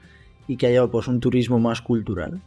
y 0.49 0.57
que 0.57 0.69
haya 0.69 0.87
pues, 0.87 1.09
un 1.09 1.21
turismo 1.21 1.59
más 1.59 1.83
cultural? 1.83 2.41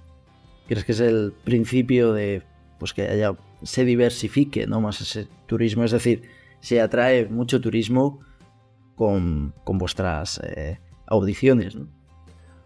¿Crees 0.68 0.86
que 0.86 0.92
es 0.92 1.00
el 1.00 1.34
principio 1.44 2.14
de 2.14 2.44
pues 2.78 2.94
que 2.94 3.08
haya 3.08 3.36
se 3.64 3.84
diversifique 3.84 4.68
¿no? 4.68 4.80
más 4.80 5.02
ese 5.02 5.28
turismo, 5.48 5.84
es 5.84 5.92
decir, 5.92 6.24
se 6.62 6.82
atrae 6.82 7.28
mucho 7.28 7.60
turismo 7.60 8.20
con, 8.96 9.54
vuestras 9.66 10.40
eh, 10.44 10.80
audiciones. 11.08 11.78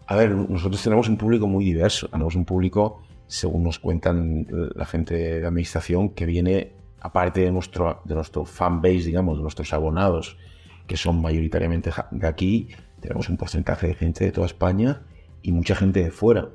A 0.06 0.16
ver, 0.16 0.30
nosotros 0.30 0.82
tenemos 0.82 1.08
un 1.08 1.16
público 1.16 1.46
muy 1.46 1.64
diverso, 1.64 2.08
tenemos 2.08 2.34
un 2.34 2.44
público, 2.44 3.02
según 3.26 3.62
nos 3.62 3.78
cuentan 3.78 4.46
la 4.74 4.84
gente 4.84 5.14
de 5.40 5.46
administración, 5.46 6.10
que 6.10 6.26
viene, 6.26 6.72
aparte 7.00 7.40
de 7.40 7.50
nuestro, 7.50 8.02
de 8.04 8.22
fan 8.44 8.82
base, 8.82 9.06
digamos, 9.06 9.38
de 9.38 9.42
nuestros 9.42 9.72
abonados, 9.72 10.36
que 10.86 10.96
son 10.96 11.22
mayoritariamente 11.22 11.90
de 12.10 12.26
aquí, 12.26 12.68
tenemos 13.00 13.28
un 13.28 13.36
porcentaje 13.36 13.86
de 13.86 13.94
gente 13.94 14.24
de 14.24 14.32
toda 14.32 14.46
España 14.46 15.02
y 15.42 15.52
mucha 15.52 15.74
gente 15.74 16.02
de 16.02 16.10
fuera. 16.10 16.48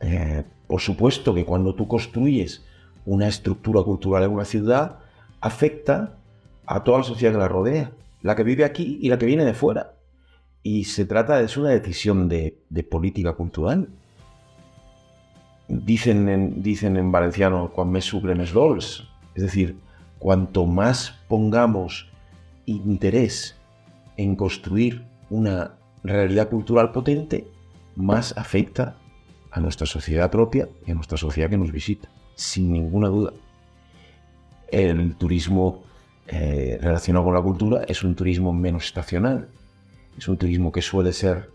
Eh, 0.00 0.44
por 0.66 0.80
supuesto 0.80 1.34
que 1.34 1.44
cuando 1.44 1.74
tú 1.74 1.88
construyes 1.88 2.64
una 3.04 3.28
estructura 3.28 3.82
cultural 3.82 4.24
en 4.24 4.30
una 4.30 4.44
ciudad, 4.44 4.98
afecta 5.40 6.18
a 6.66 6.84
toda 6.84 6.98
la 6.98 7.04
sociedad 7.04 7.32
que 7.32 7.38
la 7.38 7.48
rodea, 7.48 7.92
la 8.22 8.36
que 8.36 8.42
vive 8.42 8.64
aquí 8.64 8.98
y 9.00 9.08
la 9.08 9.18
que 9.18 9.26
viene 9.26 9.44
de 9.44 9.54
fuera. 9.54 9.94
Y 10.62 10.84
se 10.84 11.04
trata 11.04 11.38
de 11.38 11.60
una 11.60 11.70
decisión 11.70 12.28
de, 12.28 12.58
política 12.90 13.32
cultural. 13.32 13.88
Dicen 15.68 16.28
en, 16.28 16.62
dicen 16.62 16.96
en 16.96 17.12
valenciano, 17.12 17.70
cuando 17.70 17.92
me 17.92 18.00
suben 18.00 18.40
es 18.40 18.52
dols. 18.52 19.08
Es 19.34 19.42
decir, 19.42 19.78
cuanto 20.18 20.66
más 20.66 21.14
pongamos 21.28 22.10
interés 22.66 23.56
en 24.16 24.36
construir 24.36 25.04
una 25.30 25.74
realidad 26.02 26.48
cultural 26.48 26.92
potente, 26.92 27.46
más 27.96 28.36
afecta 28.36 28.96
a 29.50 29.60
nuestra 29.60 29.86
sociedad 29.86 30.30
propia 30.30 30.68
y 30.86 30.90
a 30.90 30.94
nuestra 30.94 31.16
sociedad 31.16 31.50
que 31.50 31.58
nos 31.58 31.72
visita, 31.72 32.08
sin 32.34 32.72
ninguna 32.72 33.08
duda. 33.08 33.32
El 34.70 35.16
turismo 35.16 35.82
eh, 36.26 36.78
relacionado 36.80 37.24
con 37.24 37.34
la 37.34 37.42
cultura 37.42 37.84
es 37.88 38.02
un 38.02 38.14
turismo 38.14 38.52
menos 38.52 38.84
estacional, 38.84 39.48
es 40.18 40.28
un 40.28 40.36
turismo 40.36 40.72
que 40.72 40.82
suele 40.82 41.12
ser 41.12 41.50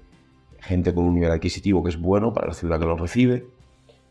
gente 0.60 0.94
con 0.94 1.06
un 1.06 1.16
nivel 1.16 1.32
adquisitivo 1.32 1.84
que 1.84 1.90
es 1.90 2.00
bueno 2.00 2.34
para 2.34 2.48
la 2.48 2.54
ciudad 2.54 2.80
que 2.80 2.86
lo 2.86 2.96
recibe, 2.96 3.46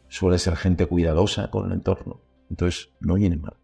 suele 0.09 0.39
ser 0.39 0.57
gente 0.57 0.87
cuidadosa 0.87 1.51
con 1.51 1.67
el 1.67 1.73
entorno, 1.73 2.21
entonces 2.51 2.91
no 3.01 3.15
viene 3.15 3.37
mal. 3.37 3.57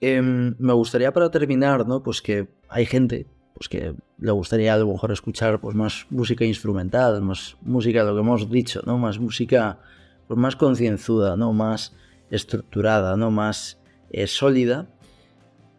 Em, 0.00 0.54
me 0.58 0.72
gustaría 0.72 1.12
para 1.12 1.30
terminar, 1.30 1.86
¿no? 1.86 2.02
Pues 2.02 2.22
que 2.22 2.48
hay 2.68 2.86
gente 2.86 3.26
pues 3.54 3.68
que 3.68 3.94
le 4.18 4.30
gustaría 4.30 4.72
a 4.72 4.78
lo 4.78 4.86
mejor 4.86 5.10
escuchar 5.10 5.60
pues 5.60 5.74
más 5.74 6.06
música 6.10 6.44
instrumental, 6.44 7.20
más 7.22 7.56
música, 7.60 8.04
lo 8.04 8.14
que 8.14 8.20
hemos 8.20 8.48
dicho, 8.48 8.82
¿no? 8.86 8.98
Más 8.98 9.18
música 9.18 9.80
pues 10.28 10.38
más 10.38 10.54
concienzuda, 10.54 11.36
¿no? 11.36 11.52
Más 11.52 11.96
estructurada, 12.30 13.16
¿no? 13.16 13.32
Más 13.32 13.80
eh, 14.10 14.28
sólida. 14.28 14.86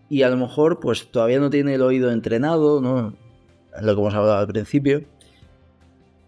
Y 0.09 0.23
a 0.23 0.29
lo 0.29 0.37
mejor 0.37 0.79
pues 0.79 1.11
todavía 1.11 1.39
no 1.39 1.49
tiene 1.49 1.75
el 1.75 1.81
oído 1.81 2.11
entrenado, 2.11 2.81
¿no? 2.81 3.13
Lo 3.81 3.95
que 3.95 4.01
hemos 4.01 4.13
hablado 4.13 4.37
al 4.37 4.47
principio. 4.47 5.03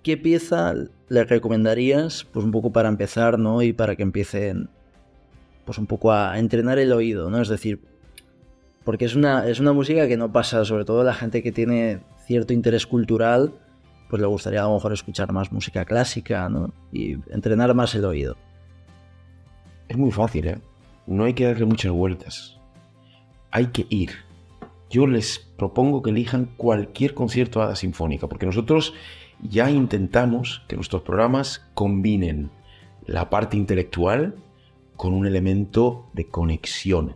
¿Qué 0.03 0.17
pieza 0.17 0.73
le 1.09 1.23
recomendarías 1.23 2.25
pues 2.31 2.45
un 2.45 2.51
poco 2.51 2.71
para 2.71 2.89
empezar, 2.89 3.39
¿no? 3.39 3.61
Y 3.61 3.73
para 3.73 3.95
que 3.95 4.03
empiecen 4.03 4.69
pues 5.65 5.77
un 5.77 5.87
poco 5.87 6.11
a 6.11 6.37
entrenar 6.39 6.79
el 6.79 6.91
oído, 6.91 7.29
¿no? 7.29 7.41
Es 7.41 7.49
decir, 7.49 7.81
porque 8.83 9.05
es 9.05 9.15
una, 9.15 9.47
es 9.47 9.59
una 9.59 9.73
música 9.73 10.07
que 10.07 10.17
no 10.17 10.31
pasa, 10.31 10.65
sobre 10.65 10.85
todo 10.85 11.03
la 11.03 11.13
gente 11.13 11.43
que 11.43 11.51
tiene 11.51 11.99
cierto 12.25 12.53
interés 12.53 12.87
cultural, 12.87 13.53
pues 14.09 14.21
le 14.21 14.27
gustaría 14.27 14.61
a 14.61 14.67
lo 14.67 14.73
mejor 14.73 14.93
escuchar 14.93 15.31
más 15.31 15.51
música 15.51 15.85
clásica, 15.85 16.49
¿no? 16.49 16.73
Y 16.91 17.13
entrenar 17.31 17.73
más 17.73 17.93
el 17.95 18.05
oído. 18.05 18.35
Es 19.87 19.97
muy 19.97 20.11
fácil, 20.11 20.47
¿eh? 20.47 20.57
No 21.07 21.25
hay 21.25 21.33
que 21.33 21.45
darle 21.45 21.65
muchas 21.65 21.91
vueltas. 21.91 22.60
Hay 23.51 23.67
que 23.67 23.85
ir. 23.89 24.11
Yo 24.89 25.07
les 25.07 25.39
propongo 25.57 26.01
que 26.01 26.09
elijan 26.09 26.49
cualquier 26.57 27.13
concierto 27.13 27.61
a 27.61 27.67
la 27.67 27.75
sinfónica, 27.75 28.27
porque 28.27 28.45
nosotros 28.45 28.93
ya 29.41 29.69
intentamos 29.69 30.63
que 30.67 30.75
nuestros 30.75 31.01
programas 31.03 31.65
combinen 31.73 32.49
la 33.05 33.29
parte 33.29 33.57
intelectual 33.57 34.35
con 34.97 35.13
un 35.13 35.25
elemento 35.25 36.09
de 36.13 36.27
conexión 36.27 37.15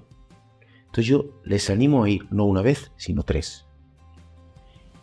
entonces 0.95 1.12
yo 1.12 1.26
les 1.43 1.69
animo 1.69 2.06
a 2.06 2.10
ir 2.10 2.26
no 2.32 2.45
una 2.45 2.62
vez, 2.62 2.89
sino 2.95 3.24
tres. 3.24 3.65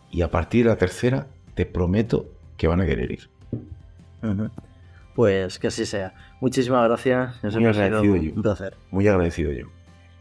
Y 0.09 0.23
a 0.23 0.31
partir 0.31 0.63
de 0.63 0.71
la 0.71 0.75
tercera, 0.75 1.27
te 1.53 1.67
prometo 1.67 2.31
que 2.57 2.65
van 2.67 2.81
a 2.81 2.85
querer 2.87 3.11
ir. 3.11 3.29
Pues 5.13 5.59
que 5.59 5.67
así 5.67 5.85
sea. 5.85 6.15
Muchísimas 6.41 6.87
gracias. 6.87 7.43
Muy 7.43 7.67
agradecido 7.67 8.15
yo. 8.15 8.33
Un 8.33 8.41
placer. 8.41 8.75
Muy 8.89 9.07
agradecido 9.07 9.51
yo. 9.51 9.67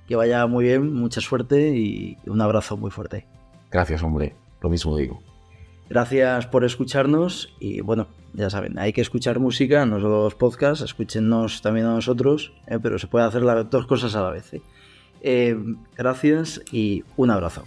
Que 0.07 0.17
vaya 0.17 0.47
muy 0.47 0.65
bien, 0.65 0.93
mucha 0.95 1.21
suerte 1.21 1.77
y 1.77 2.19
un 2.27 2.41
abrazo 2.41 2.77
muy 2.77 2.91
fuerte. 2.91 3.27
Gracias, 3.71 4.03
hombre. 4.03 4.35
Lo 4.61 4.69
mismo 4.69 4.97
digo. 4.97 5.21
Gracias 5.89 6.47
por 6.47 6.65
escucharnos 6.65 7.55
y 7.61 7.81
bueno, 7.81 8.07
ya 8.33 8.49
saben, 8.49 8.79
hay 8.79 8.93
que 8.93 9.03
escuchar 9.03 9.39
música, 9.41 9.85
no 9.85 10.01
solo 10.01 10.25
los 10.25 10.35
podcasts, 10.35 10.83
escúchenos 10.83 11.61
también 11.61 11.87
a 11.87 11.95
nosotros, 11.95 12.53
eh, 12.67 12.79
pero 12.83 12.99
se 12.99 13.09
puede 13.09 13.27
hacer 13.27 13.43
las 13.43 13.69
dos 13.69 13.87
cosas 13.87 14.15
a 14.15 14.23
la 14.23 14.31
vez. 14.31 14.55
¿eh? 14.55 14.63
Eh, 15.21 15.57
gracias 15.97 16.63
y 16.73 17.05
un 17.17 17.31
abrazo. 17.31 17.63